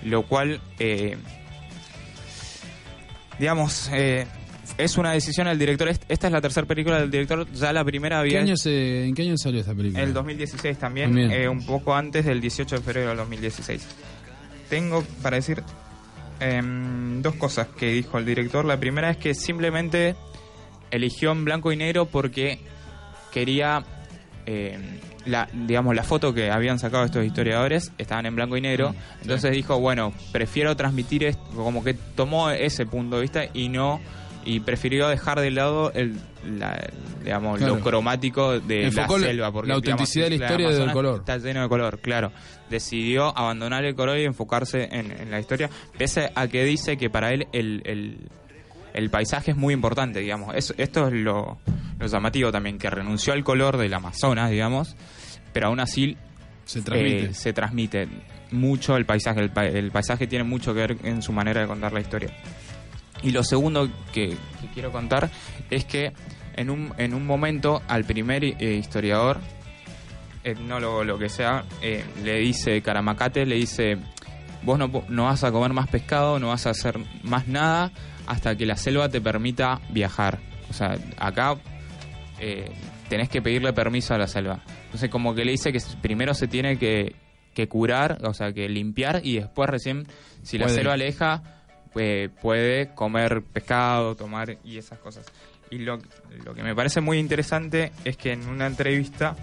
lo 0.04 0.24
cual, 0.24 0.60
eh, 0.80 1.18
digamos, 3.40 3.90
eh, 3.94 4.26
es 4.78 4.98
una 4.98 5.12
decisión 5.12 5.48
del 5.48 5.58
director. 5.60 5.88
Est- 5.90 6.04
Esta 6.08 6.28
es 6.28 6.34
la 6.34 6.42
tercera 6.42 6.66
película 6.68 7.00
del 7.00 7.12
director, 7.12 7.48
ya 7.52 7.74
la 7.74 7.84
primera 7.84 8.18
¿Qué 8.18 8.22
había... 8.22 8.40
año 8.42 8.56
se- 8.58 9.06
¿En 9.06 9.14
qué 9.16 9.24
año 9.24 9.38
salió 9.38 9.60
esta 9.60 9.74
película? 9.74 10.04
El 10.04 10.14
2016 10.14 10.78
también, 10.78 11.08
También. 11.10 11.32
eh, 11.32 11.50
un 11.50 11.66
poco 11.66 11.94
antes 11.96 12.26
del 12.26 12.40
18 12.42 12.76
de 12.78 12.82
febrero 12.82 13.10
del 13.10 13.18
2016. 13.18 13.86
Tengo 14.70 15.04
para 15.22 15.36
decir 15.38 15.62
em, 16.40 17.22
dos 17.22 17.36
cosas 17.36 17.68
que 17.68 17.92
dijo 17.92 18.18
el 18.18 18.26
director. 18.26 18.64
La 18.66 18.80
primera 18.80 19.12
es 19.12 19.18
que 19.18 19.34
simplemente 19.36 20.16
eligió 20.92 21.32
en 21.32 21.46
blanco 21.46 21.72
y 21.72 21.78
negro 21.78 22.06
porque 22.06 22.60
quería, 23.32 23.84
em, 24.46 24.82
la, 25.26 25.48
digamos, 25.54 25.96
la 25.96 26.04
foto 26.04 26.34
que 26.34 26.50
habían 26.52 26.80
sacado 26.80 27.06
estos 27.06 27.26
historiadores 27.26 27.92
estaban 27.98 28.26
en 28.26 28.36
blanco 28.36 28.58
y 28.58 28.62
negro. 28.62 28.94
Entonces 29.22 29.52
dijo, 29.52 29.80
bueno, 29.80 30.14
prefiero 30.32 30.76
transmitir 30.76 31.24
esto, 31.24 31.44
como 31.56 31.84
que 31.84 31.94
tomó 31.94 32.50
ese 32.52 32.86
punto 32.86 33.16
de 33.18 33.22
vista 33.22 33.44
y 33.54 33.70
no 33.70 34.00
y 34.44 34.60
prefirió 34.62 35.08
dejar 35.08 35.40
de 35.40 35.52
lado 35.52 35.92
el, 35.94 36.16
la- 36.58 36.90
digamos, 37.24 37.60
Claro. 37.60 37.76
lo 37.76 37.82
cromático 37.84 38.60
de 38.60 38.86
Enfocó 38.88 39.20
la 39.20 39.28
selva. 39.28 39.52
Porque, 39.52 39.68
la 39.70 39.76
autenticidad 39.76 40.30
digamos, 40.32 40.40
de 40.50 40.56
la 40.58 40.64
historia 40.64 40.86
del 40.86 40.94
color. 40.94 41.20
Está 41.20 41.38
lleno 41.38 41.62
de 41.62 41.70
color, 41.70 42.00
claro. 42.00 42.32
Decidió 42.68 43.38
abandonar 43.38 43.86
el 43.86 43.94
color 43.94 44.18
y 44.18 44.24
enfocarse 44.26 44.90
en, 44.92 45.12
en 45.12 45.30
la 45.30 45.40
historia, 45.40 45.70
pese 45.96 46.32
a 46.34 46.48
que 46.48 46.64
dice 46.64 46.98
que 46.98 47.12
para 47.12 47.32
él 47.32 47.46
el, 47.54 47.84
el, 47.86 48.18
el 48.94 49.10
paisaje 49.10 49.52
es 49.52 49.58
muy 49.58 49.74
importante, 49.74 50.20
digamos. 50.20 50.56
Es- 50.56 50.74
esto 50.78 51.08
es 51.08 51.14
lo, 51.14 51.58
lo 52.00 52.08
llamativo 52.08 52.52
también, 52.52 52.78
que 52.78 52.90
renunció 52.90 53.34
al 53.34 53.44
color 53.44 53.78
del 53.78 53.94
Amazonas, 53.94 54.50
digamos, 54.50 54.96
pero 55.54 55.68
aún 55.68 55.80
así 55.80 56.18
Se 56.66 56.82
transmite. 56.82 57.24
eh, 57.26 57.34
se 57.34 57.54
transmite 57.54 58.08
mucho 58.52 58.96
el 58.98 59.06
paisaje. 59.06 59.40
El, 59.42 59.50
pa- 59.52 59.66
el 59.66 59.92
paisaje 59.92 60.28
tiene 60.28 60.44
mucho 60.44 60.74
que 60.74 60.80
ver 60.82 60.98
en 61.04 61.22
su 61.22 61.32
manera 61.34 61.62
de 61.62 61.68
contar 61.68 61.94
la 61.94 62.02
historia. 62.02 62.30
Y 63.24 63.32
lo 63.32 63.44
segundo 63.44 63.88
que, 64.14 64.30
que 64.30 64.68
quiero 64.74 64.92
contar 64.92 65.30
es 65.70 65.86
que 65.86 66.12
en 66.56 66.70
un, 66.70 66.94
en 66.98 67.14
un 67.14 67.26
momento 67.26 67.82
al 67.88 68.04
primer 68.04 68.44
eh, 68.44 68.56
historiador, 68.60 69.38
etnólogo, 70.44 71.04
lo 71.04 71.18
que 71.20 71.30
sea, 71.30 71.64
eh, 71.82 72.04
le 72.24 72.40
dice, 72.40 72.82
Caramacate, 72.82 73.46
le 73.46 73.56
dice, 73.56 73.98
vos 74.64 74.80
no, 74.80 74.90
no 75.08 75.26
vas 75.26 75.44
a 75.44 75.52
comer 75.52 75.72
más 75.74 75.88
pescado, 75.88 76.40
no 76.40 76.48
vas 76.48 76.66
a 76.66 76.72
hacer 76.72 76.98
más 77.24 77.48
nada 77.48 77.92
hasta 78.28 78.56
que 78.56 78.66
la 78.66 78.78
selva 78.78 79.10
te 79.10 79.22
permita 79.22 79.80
viajar. 79.90 80.40
O 80.70 80.74
sea, 80.74 80.98
acá 81.18 81.56
eh, 82.40 82.72
tenés 83.10 83.30
que 83.30 83.42
pedirle 83.42 83.74
permiso 83.74 84.14
a 84.14 84.18
la 84.18 84.28
selva. 84.28 84.64
Entonces 84.86 85.10
como 85.10 85.36
que 85.36 85.46
le 85.46 85.52
dice 85.52 85.72
que 85.72 85.80
primero 86.02 86.34
se 86.34 86.48
tiene 86.48 86.78
que, 86.78 87.16
que 87.54 87.68
curar, 87.68 88.20
o 88.24 88.34
sea, 88.34 88.54
que 88.54 88.68
limpiar 88.70 89.22
y 89.24 89.40
después 89.40 89.70
recién, 89.70 90.08
si 90.44 90.58
la 90.58 90.70
selva 90.70 90.98
le 90.98 91.06
deja, 91.06 91.44
pues, 91.94 92.30
puede 92.42 92.94
comer 92.94 93.44
pescado, 93.44 94.16
tomar 94.16 94.58
y 94.64 94.78
esas 94.78 95.00
cosas. 95.00 95.26
Y 95.70 95.80
lo, 95.80 96.00
lo 96.46 96.54
que 96.54 96.64
me 96.64 96.76
parece 96.76 97.02
muy 97.02 97.18
interesante 97.18 97.92
es 98.04 98.18
que 98.18 98.34
en 98.34 98.48
una 98.48 98.68
entrevista 98.68 99.36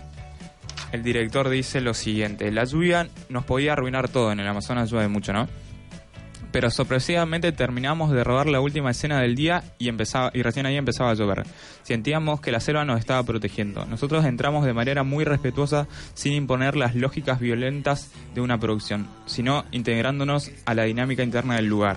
el 0.93 1.03
director 1.03 1.49
dice 1.49 1.81
lo 1.81 1.95
siguiente, 1.95 2.51
la 2.51 2.65
lluvia 2.65 3.09
nos 3.29 3.45
podía 3.45 3.73
arruinar 3.73 4.09
todo, 4.09 4.33
en 4.33 4.41
el 4.41 4.47
Amazonas 4.47 4.91
llueve 4.91 5.09
mucho, 5.09 5.33
¿no? 5.33 5.49
Pero 6.59 6.73
sorpresivamente 6.73 7.53
terminamos 7.53 8.11
de 8.11 8.25
rodar 8.25 8.49
la 8.49 8.61
última 8.61 8.91
escena 8.91 9.21
del 9.21 9.37
día 9.37 9.63
y 9.79 9.89
empezaba 9.89 10.33
y 10.35 10.43
recién 10.43 10.67
ahí 10.67 10.77
empezaba 10.77 11.13
a 11.13 11.15
llover. 11.15 11.47
Sentíamos 11.85 12.41
que 12.41 12.51
la 12.51 12.59
selva 12.59 12.85
nos 12.85 12.99
estaba 12.99 13.23
protegiendo. 13.23 13.85
Nosotros 13.85 14.25
entramos 14.25 14.65
de 14.65 14.73
manera 14.73 15.05
muy 15.05 15.25
respetuosa 15.25 15.87
sin 16.15 16.33
imponer 16.33 16.75
las 16.75 16.97
lógicas 16.97 17.39
violentas 17.39 18.11
de 18.35 18.41
una 18.41 18.59
producción, 18.59 19.07
sino 19.27 19.67
integrándonos 19.71 20.51
a 20.67 20.75
la 20.75 20.83
dinámica 20.83 21.23
interna 21.23 21.55
del 21.55 21.67
lugar. 21.67 21.97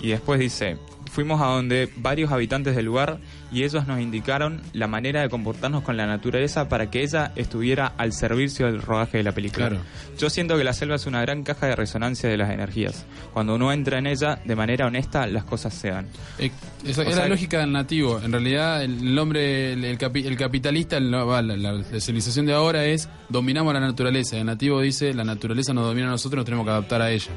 Y 0.00 0.08
después 0.10 0.38
dice, 0.40 0.76
fuimos 1.10 1.40
a 1.40 1.46
donde 1.46 1.88
varios 1.96 2.30
habitantes 2.30 2.76
del 2.76 2.84
lugar 2.84 3.18
y 3.50 3.64
ellos 3.64 3.86
nos 3.86 3.98
indicaron 4.00 4.60
la 4.74 4.86
manera 4.86 5.22
de 5.22 5.28
comportarnos 5.30 5.82
con 5.82 5.96
la 5.96 6.06
naturaleza 6.06 6.68
para 6.68 6.90
que 6.90 7.02
ella 7.02 7.32
estuviera 7.34 7.94
al 7.96 8.12
servicio 8.12 8.66
del 8.66 8.82
rodaje 8.82 9.18
de 9.18 9.24
la 9.24 9.32
película. 9.32 9.70
Claro. 9.70 9.84
Yo 10.18 10.28
siento 10.30 10.56
que 10.58 10.64
la 10.64 10.72
selva 10.74 10.96
es 10.96 11.06
una 11.06 11.20
gran 11.22 11.42
caja 11.42 11.66
de 11.66 11.74
resonancia 11.74 12.28
de 12.28 12.36
las 12.36 12.50
energías. 12.50 13.06
Cuando 13.32 13.54
uno 13.54 13.72
entra 13.72 13.98
en 13.98 14.06
ella 14.06 14.38
de 14.44 14.54
manera 14.54 14.86
honesta, 14.86 15.26
las 15.26 15.44
cosas 15.44 15.72
se 15.74 15.88
dan. 15.90 16.06
Eh, 16.38 16.50
esa- 16.84 17.02
es 17.02 17.08
sea- 17.14 17.24
la 17.24 17.28
lógica 17.28 17.58
del 17.60 17.72
nativo. 17.72 18.20
En 18.22 18.30
realidad, 18.30 18.84
el, 18.84 19.18
hombre, 19.18 19.72
el, 19.72 19.84
el 19.84 19.98
capi- 19.98 20.26
el 20.26 20.36
capitalista, 20.36 20.98
el- 20.98 21.12
va, 21.12 21.40
la, 21.42 21.56
la- 21.56 21.72
la 21.72 22.00
civilización 22.00 22.44
de 22.46 22.52
ahora 22.52 22.84
es 22.84 23.08
dominamos 23.30 23.72
la 23.74 23.80
naturaleza. 23.80 24.36
El 24.36 24.46
nativo 24.46 24.80
dice 24.80 25.12
la 25.14 25.24
naturaleza 25.24 25.72
nos 25.72 25.84
domina 25.86 26.06
a 26.06 26.10
nosotros, 26.10 26.36
nos 26.38 26.44
tenemos 26.44 26.64
que 26.66 26.70
adaptar 26.70 27.00
a 27.02 27.10
ella. 27.10 27.30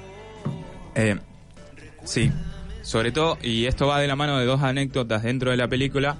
Eh, 0.93 1.17
sí, 2.03 2.29
sobre 2.81 3.11
todo, 3.11 3.37
y 3.41 3.65
esto 3.65 3.87
va 3.87 3.99
de 3.99 4.07
la 4.07 4.15
mano 4.15 4.37
de 4.37 4.45
dos 4.45 4.61
anécdotas 4.61 5.23
dentro 5.23 5.51
de 5.51 5.57
la 5.57 5.67
película, 5.67 6.17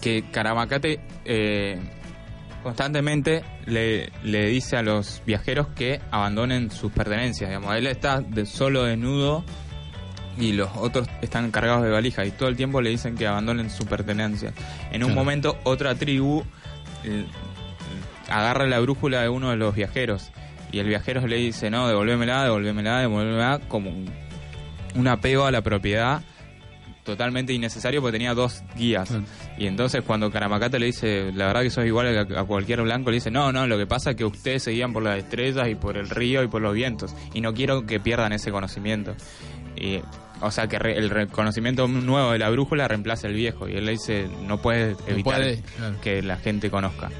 que 0.00 0.24
Caramacate 0.30 1.00
eh, 1.24 1.78
constantemente 2.62 3.44
le, 3.66 4.10
le 4.24 4.46
dice 4.48 4.76
a 4.76 4.82
los 4.82 5.22
viajeros 5.24 5.68
que 5.68 6.00
abandonen 6.10 6.70
sus 6.70 6.90
pertenencias. 6.92 7.48
Digamos. 7.50 7.74
Él 7.76 7.86
está 7.86 8.20
de 8.20 8.44
solo 8.46 8.82
desnudo 8.84 9.44
y 10.38 10.52
los 10.52 10.70
otros 10.76 11.08
están 11.22 11.50
cargados 11.50 11.82
de 11.84 11.90
valijas 11.90 12.26
y 12.26 12.30
todo 12.32 12.48
el 12.48 12.56
tiempo 12.56 12.80
le 12.80 12.90
dicen 12.90 13.14
que 13.16 13.26
abandonen 13.26 13.70
sus 13.70 13.86
pertenencias. 13.86 14.52
En 14.90 15.02
un 15.04 15.10
Claro. 15.10 15.14
momento 15.20 15.58
otra 15.64 15.94
tribu 15.94 16.42
eh, 17.04 17.24
agarra 18.28 18.66
la 18.66 18.80
brújula 18.80 19.22
de 19.22 19.28
uno 19.28 19.50
de 19.50 19.56
los 19.56 19.74
viajeros 19.74 20.30
y 20.72 20.80
el 20.80 20.88
viajero 20.88 21.26
le 21.26 21.36
dice, 21.36 21.70
no, 21.70 21.86
devolvémela, 21.88 22.42
devolvémela, 22.42 22.98
devolvémela, 23.00 23.60
como 23.68 23.92
un, 24.96 25.08
apego 25.08 25.44
a 25.46 25.50
la 25.50 25.62
propiedad 25.62 26.22
totalmente 27.04 27.52
innecesario 27.52 28.00
porque 28.00 28.12
tenía 28.18 28.34
dos 28.34 28.62
guías. 28.76 29.08
Claro. 29.08 29.24
Y 29.58 29.66
entonces 29.68 30.02
cuando 30.04 30.30
Caramacate 30.32 30.78
le 30.80 30.86
dice, 30.86 31.30
la 31.32 31.46
verdad 31.46 31.62
que 31.62 31.70
sos 31.70 31.86
igual 31.86 32.16
a, 32.34 32.40
a 32.40 32.44
cualquier 32.44 32.82
blanco, 32.82 33.10
le 33.10 33.16
dice, 33.16 33.30
no, 33.30 33.52
no, 33.52 33.66
lo 33.68 33.78
que 33.78 33.86
pasa 33.86 34.10
es 34.10 34.16
que 34.16 34.24
ustedes 34.24 34.64
se 34.64 34.72
guían 34.72 34.92
por 34.92 35.02
las 35.04 35.16
estrellas 35.18 35.68
y 35.68 35.76
por 35.76 35.96
el 35.96 36.10
río 36.10 36.42
y 36.42 36.48
por 36.48 36.62
los 36.62 36.74
vientos. 36.74 37.14
Y 37.32 37.40
no 37.40 37.54
quiero 37.54 37.86
que 37.86 38.00
pierdan 38.00 38.32
ese 38.32 38.50
conocimiento. 38.50 39.14
Y, 39.76 40.00
o 40.40 40.50
sea, 40.50 40.66
que 40.66 40.78
re- 40.80 40.98
el 40.98 41.10
reconocimiento 41.10 41.86
nuevo 41.86 42.32
de 42.32 42.38
la 42.40 42.50
brújula 42.50 42.88
reemplaza 42.88 43.28
el 43.28 43.34
viejo. 43.34 43.68
Y 43.68 43.74
él 43.76 43.86
le 43.86 43.92
dice, 43.92 44.28
no 44.42 44.60
puedes 44.60 44.96
evitar 45.06 45.34
puede, 45.34 45.62
claro. 45.76 46.00
que 46.00 46.22
la 46.22 46.38
gente 46.38 46.70
conozca. 46.70 47.10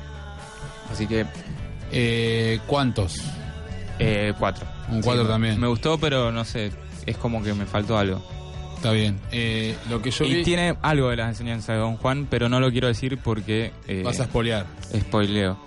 Así 0.91 1.07
que, 1.07 1.27
Eh, 1.93 2.59
¿Cuántos? 2.67 3.15
eh, 4.01 4.33
cuatro. 4.37 4.67
Un 4.91 5.01
cuatro 5.01 5.27
también. 5.29 5.61
Me 5.61 5.69
gustó, 5.69 5.97
pero 5.99 6.33
no 6.33 6.45
sé, 6.45 6.73
es 7.07 7.17
como 7.17 7.43
que 7.43 7.55
me 7.55 7.67
faltó 7.67 7.97
algo. 7.99 8.23
Está 8.77 8.93
bien. 8.93 9.19
Eh, 9.33 9.75
lo 9.89 10.03
que 10.03 10.11
yo 10.11 10.25
y 10.27 10.35
vi, 10.37 10.43
tiene 10.43 10.77
algo 10.83 11.09
de 11.09 11.17
las 11.17 11.29
enseñanzas 11.31 11.69
de 11.69 11.77
Don 11.81 11.97
Juan, 11.97 12.27
pero 12.29 12.49
no 12.49 12.61
lo 12.61 12.71
quiero 12.71 12.89
decir 12.89 13.19
porque 13.19 13.73
eh, 13.89 14.03
vas 14.05 14.21
a 14.21 14.25
spoilear. 14.25 14.67
spoileo. 14.95 15.59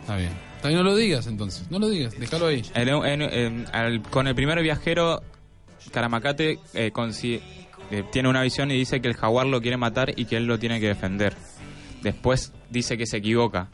Está 0.00 0.16
bien. 0.16 0.30
Está 0.56 0.68
bien, 0.68 0.78
no 0.78 0.84
lo 0.84 0.96
digas 0.96 1.26
entonces. 1.26 1.70
No 1.70 1.78
lo 1.78 1.88
digas, 1.90 2.18
déjalo 2.18 2.46
ahí. 2.46 2.62
En- 2.74 2.88
en- 2.88 3.22
en- 3.22 3.66
al- 3.72 4.00
con 4.02 4.26
el 4.26 4.34
primer 4.34 4.62
viajero, 4.62 5.22
Caramacate 5.92 6.58
eh, 6.72 6.90
consi- 6.92 7.40
tiene 8.10 8.28
una 8.30 8.40
visión 8.42 8.70
y 8.70 8.74
dice 8.74 9.00
que 9.02 9.08
el 9.08 9.14
jaguar 9.14 9.46
lo 9.46 9.60
quiere 9.60 9.76
matar 9.76 10.14
y 10.16 10.24
que 10.24 10.38
él 10.38 10.46
lo 10.46 10.58
tiene 10.58 10.80
que 10.80 10.86
defender. 10.88 11.36
Después 12.02 12.52
dice 12.70 12.96
que 12.96 13.06
se 13.06 13.18
equivoca. 13.18 13.68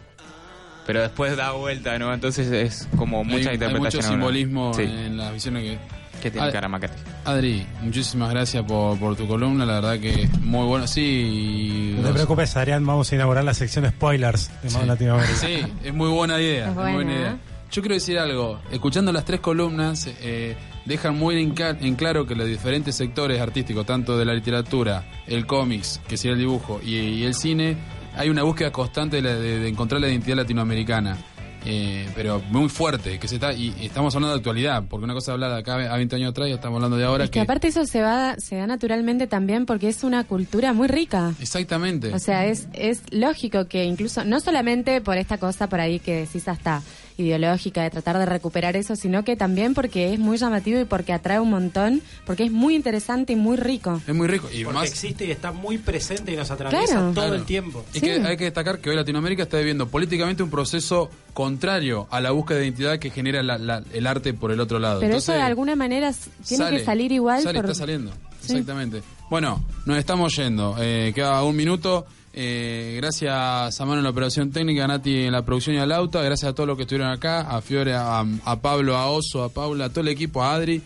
Pero 0.87 1.01
después 1.03 1.37
da 1.37 1.53
vuelta, 1.53 1.97
¿no? 1.99 2.13
Entonces 2.13 2.51
es 2.51 2.89
como 2.97 3.23
mucha 3.23 3.37
hay, 3.37 3.47
hay 3.49 3.55
interpretación. 3.55 4.03
mucho 4.03 4.03
simbolismo 4.13 4.75
Sí, 4.75 4.83
en 4.83 5.17
las 5.17 5.33
visiones 5.33 5.63
que... 5.63 5.79
que 6.21 6.31
tiene 6.31 6.49
Ah, 6.49 6.53
Caramacate. 6.53 6.95
Adri, 7.25 7.67
muchísimas 7.83 8.31
gracias 8.31 8.65
por, 8.65 8.99
por 8.99 9.17
tu 9.17 9.27
columna, 9.27 9.65
la 9.67 9.75
verdad 9.81 9.99
que 9.99 10.29
muy 10.43 10.67
bueno. 10.67 10.87
Sí, 10.87 11.95
No 11.99 12.09
te 12.09 12.15
preocupes, 12.15 12.57
Adrián, 12.57 12.85
vamos 12.87 13.11
a 13.11 13.15
inaugurar 13.15 13.45
la 13.45 13.55
sección 13.55 13.89
spoilers 13.89 14.51
de 14.63 14.71
Sí. 14.71 14.79
Latinoamérica. 14.87 15.35
Sí, 15.37 15.59
es 15.85 15.95
muy 15.95 16.09
buena 16.11 16.41
idea. 16.41 16.69
Es 16.69 16.75
buena, 16.75 16.95
buena 16.95 17.13
¿eh? 17.13 17.17
idea. 17.17 17.39
Yo 17.73 17.83
quiero 17.83 17.95
decir 17.95 18.19
algo. 18.19 18.59
Escuchando 18.73 19.13
las 19.13 19.25
tres 19.25 19.39
columnas, 19.41 20.09
eh, 20.23 20.57
dejan 20.87 21.17
muy 21.17 21.41
en, 21.41 21.95
claro 21.95 22.27
que 22.27 22.35
los 22.35 22.47
diferentes 22.49 22.97
sectores 22.97 23.41
artísticos, 23.41 23.87
tanto 23.87 24.19
de 24.19 24.25
la 24.25 24.35
literatura, 24.35 25.05
el 25.29 25.47
cómics, 25.47 26.01
que 26.09 26.17
sería 26.17 26.33
el 26.33 26.41
dibujo, 26.41 26.81
y, 26.85 26.97
y 26.97 27.25
el 27.25 27.35
cine, 27.35 27.77
hay 28.17 28.29
una 28.29 28.43
búsqueda 28.43 28.73
constante 28.73 29.17
de, 29.17 29.23
la- 29.23 29.35
de- 29.37 29.61
de 29.61 29.69
encontrar 29.69 30.01
la 30.01 30.09
identidad 30.09 30.37
latinoamericana. 30.39 31.17
Eh, 31.65 32.09
pero 32.15 32.41
muy 32.51 32.69
fuerte, 32.69 33.19
que 33.19 33.29
se 33.29 33.35
está, 33.37 33.53
y, 33.53 33.75
estamos 33.83 34.15
hablando 34.15 34.35
de 34.35 34.39
actualidad, 34.39 34.85
porque 34.89 35.05
una 35.05 35.15
cosa 35.15 35.33
hablada 35.33 35.59
acá 35.59 35.75
a 35.75 35.97
20 35.97 36.17
años 36.17 36.31
atrás 36.31 36.49
y 36.49 36.53
estamos 36.53 36.77
hablando 36.77 36.97
de 36.97 37.05
ahora. 37.05 37.25
Es 37.25 37.31
que 37.31 37.41
aparte 37.41 37.69
eso 37.69 37.85
se 37.87 38.01
va 38.01 38.37
se 38.39 38.57
da 38.57 38.67
naturalmente 38.67 39.27
también 39.27 39.67
porque 39.67 39.89
es 39.89 40.05
una 40.05 40.25
cultura 40.25 40.73
muy 40.73 40.89
rica. 40.89 41.35
Exactamente. 41.41 42.13
O 42.15 42.19
sea, 42.19 42.47
es, 42.47 42.69
es 42.73 43.03
lógico 43.11 43.67
que 43.67 43.85
incluso, 43.85 44.25
no 44.25 44.41
solamente 44.41 45.01
por 45.01 45.19
esta 45.19 45.39
cosa 45.39 45.69
por 45.69 45.81
ahí 45.81 46.01
que 46.01 46.21
decís 46.21 46.49
hasta 46.49 46.83
ideológica 47.21 47.83
de 47.83 47.91
tratar 47.91 48.19
de 48.19 48.27
recuperar 48.27 48.77
eso, 48.77 48.97
sino 48.97 49.25
que 49.25 49.37
también 49.37 49.75
porque 49.75 50.13
es 50.13 50.19
muy 50.19 50.37
llamativo 50.39 50.81
y 50.81 50.85
porque 50.85 51.13
atrae 51.13 51.39
un 51.41 51.51
montón, 51.51 52.03
porque 52.27 52.45
es 52.45 52.51
muy 52.53 52.75
interesante 52.75 53.33
y 53.35 53.37
muy 53.37 53.57
rico. 53.57 54.01
es 54.07 54.15
muy 54.15 54.27
rico. 54.27 54.49
Y 54.53 54.65
Porque 54.65 54.79
más, 54.79 54.89
existe 54.89 55.27
y 55.27 55.31
está 55.31 55.53
muy 55.53 55.79
presente 55.79 56.33
y 56.33 56.37
nos 56.37 56.51
atraviesa 56.51 56.87
Claro. 56.87 57.01
todo 57.13 57.13
Claro. 57.15 57.35
el 57.35 57.45
tiempo. 57.45 57.85
Y 57.93 57.99
Sí. 57.99 58.07
que 58.07 58.13
hay 58.13 58.37
que 58.37 58.45
destacar 58.45 58.79
que 58.81 58.91
hoy 58.91 58.97
Latinoamérica 58.97 59.43
está 59.45 59.59
viviendo 59.59 59.87
políticamente 59.89 60.43
un 60.43 60.51
proceso 60.51 61.11
contrario 61.35 62.07
a 62.11 62.21
la 62.21 62.31
búsqueda 62.31 62.59
de 62.59 62.65
identidad 62.67 62.99
que 62.99 63.11
genera 63.11 63.43
la- 63.43 63.59
la- 63.59 63.83
el 63.93 64.07
arte 64.07 64.35
por 64.35 64.51
el 64.53 64.61
otro 64.61 64.79
lado. 64.79 65.01
Pero 65.01 65.13
Entonces, 65.13 65.29
eso 65.31 65.39
de 65.39 65.43
alguna 65.43 65.77
manera 65.77 66.13
tiene 66.47 66.65
sale, 66.65 66.77
que 66.79 66.85
salir 66.85 67.13
igual. 67.13 67.43
sale, 67.43 67.59
por- 67.61 67.71
está 67.71 67.79
saliendo. 67.81 68.11
Sí. 68.41 68.53
Exactamente. 68.53 69.03
Bueno, 69.29 69.65
nos 69.87 69.99
estamos 69.99 70.35
yendo. 70.37 70.75
Eh, 70.81 71.13
queda 71.15 71.43
un 71.45 71.55
minuto. 71.55 72.07
Eh, 72.43 72.95
gracias 72.97 73.79
a 73.79 73.85
Mano 73.85 73.99
en 73.99 74.05
la 74.05 74.09
operación 74.09 74.51
técnica, 74.51 74.85
a 74.85 74.89
Nati 74.89 75.25
en 75.25 75.33
la 75.33 75.45
producción 75.45 75.77
y 75.77 75.79
a 75.79 75.85
Lauta. 75.85 76.23
Gracias 76.23 76.51
a 76.51 76.55
todos 76.55 76.67
los 76.67 76.79
que 76.79 76.85
estuvieron 76.85 77.11
acá, 77.11 77.43
a 77.43 77.61
Fiore, 77.61 77.93
a, 77.95 78.25
Pablo, 78.63 78.97
a 78.97 79.11
Oso, 79.11 79.45
a 79.45 79.51
Paula, 79.51 79.85
a 79.85 79.89
todo 79.91 80.01
el 80.01 80.09
equipo, 80.09 80.43
a 80.43 80.55
Adri. 80.55 80.81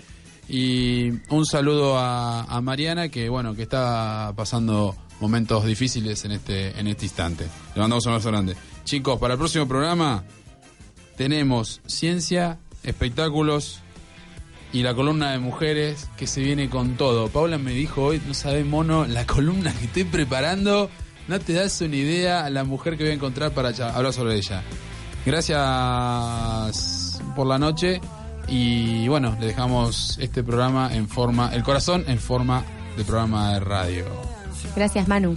Y 0.49 1.11
un 1.31 1.47
saludo 1.47 1.97
a, 1.97 2.61
Mariana, 2.61 3.09
que 3.09 3.29
bueno, 3.29 3.55
que 3.55 3.63
está 3.63 4.33
pasando 4.35 4.97
momentos 5.21 5.65
difíciles 5.65 6.25
en 6.25 6.33
este, 6.33 6.77
en 6.77 6.89
este 6.89 7.05
instante. 7.05 7.45
Le 7.77 7.81
mandamos 7.81 8.05
un 8.07 8.15
abrazo 8.15 8.33
grande. 8.33 8.57
Chicos, 8.83 9.21
para 9.21 9.35
el 9.35 9.39
próximo 9.39 9.69
programa 9.69 10.25
tenemos 11.17 11.83
ciencia, 11.87 12.59
espectáculos 12.83 13.79
y 14.73 14.83
la 14.83 14.93
columna 14.93 15.31
de 15.31 15.39
mujeres 15.39 16.11
que 16.17 16.27
se 16.27 16.41
viene 16.41 16.69
con 16.69 16.97
todo. 16.97 17.29
Paula 17.29 17.59
me 17.59 17.71
dijo 17.71 18.03
hoy, 18.07 18.21
no 18.27 18.35
sabes, 18.35 18.67
mono, 18.67 19.07
la 19.07 19.25
columna 19.25 19.73
que 19.73 19.85
estoy 19.85 20.03
preparando, 20.03 20.91
no 21.29 21.41
te 21.41 21.53
das 21.53 21.81
una 21.81 21.97
idea 21.97 22.51
la 22.51 22.65
mujer 22.65 22.97
que 22.97 23.05
voy 23.05 23.13
a 23.13 23.15
encontrar 23.15 23.53
para 23.53 23.71
hablar 23.95 24.13
sobre 24.13 24.37
ella. 24.37 24.63
Gracias 25.25 27.21
por 27.35 27.47
la 27.47 27.59
noche 27.59 28.01
y 28.49 29.09
bueno, 29.09 29.37
le 29.41 29.47
dejamos 29.47 30.19
este 30.21 30.43
programa 30.43 30.95
en 30.95 31.09
forma, 31.09 31.55
el 31.55 31.63
corazón 31.63 32.05
en 32.07 32.19
forma 32.19 32.65
de 32.97 33.05
programa 33.05 33.55
de 33.55 33.61
radio. 33.61 34.05
Gracias, 34.77 35.09
Manu. 35.09 35.37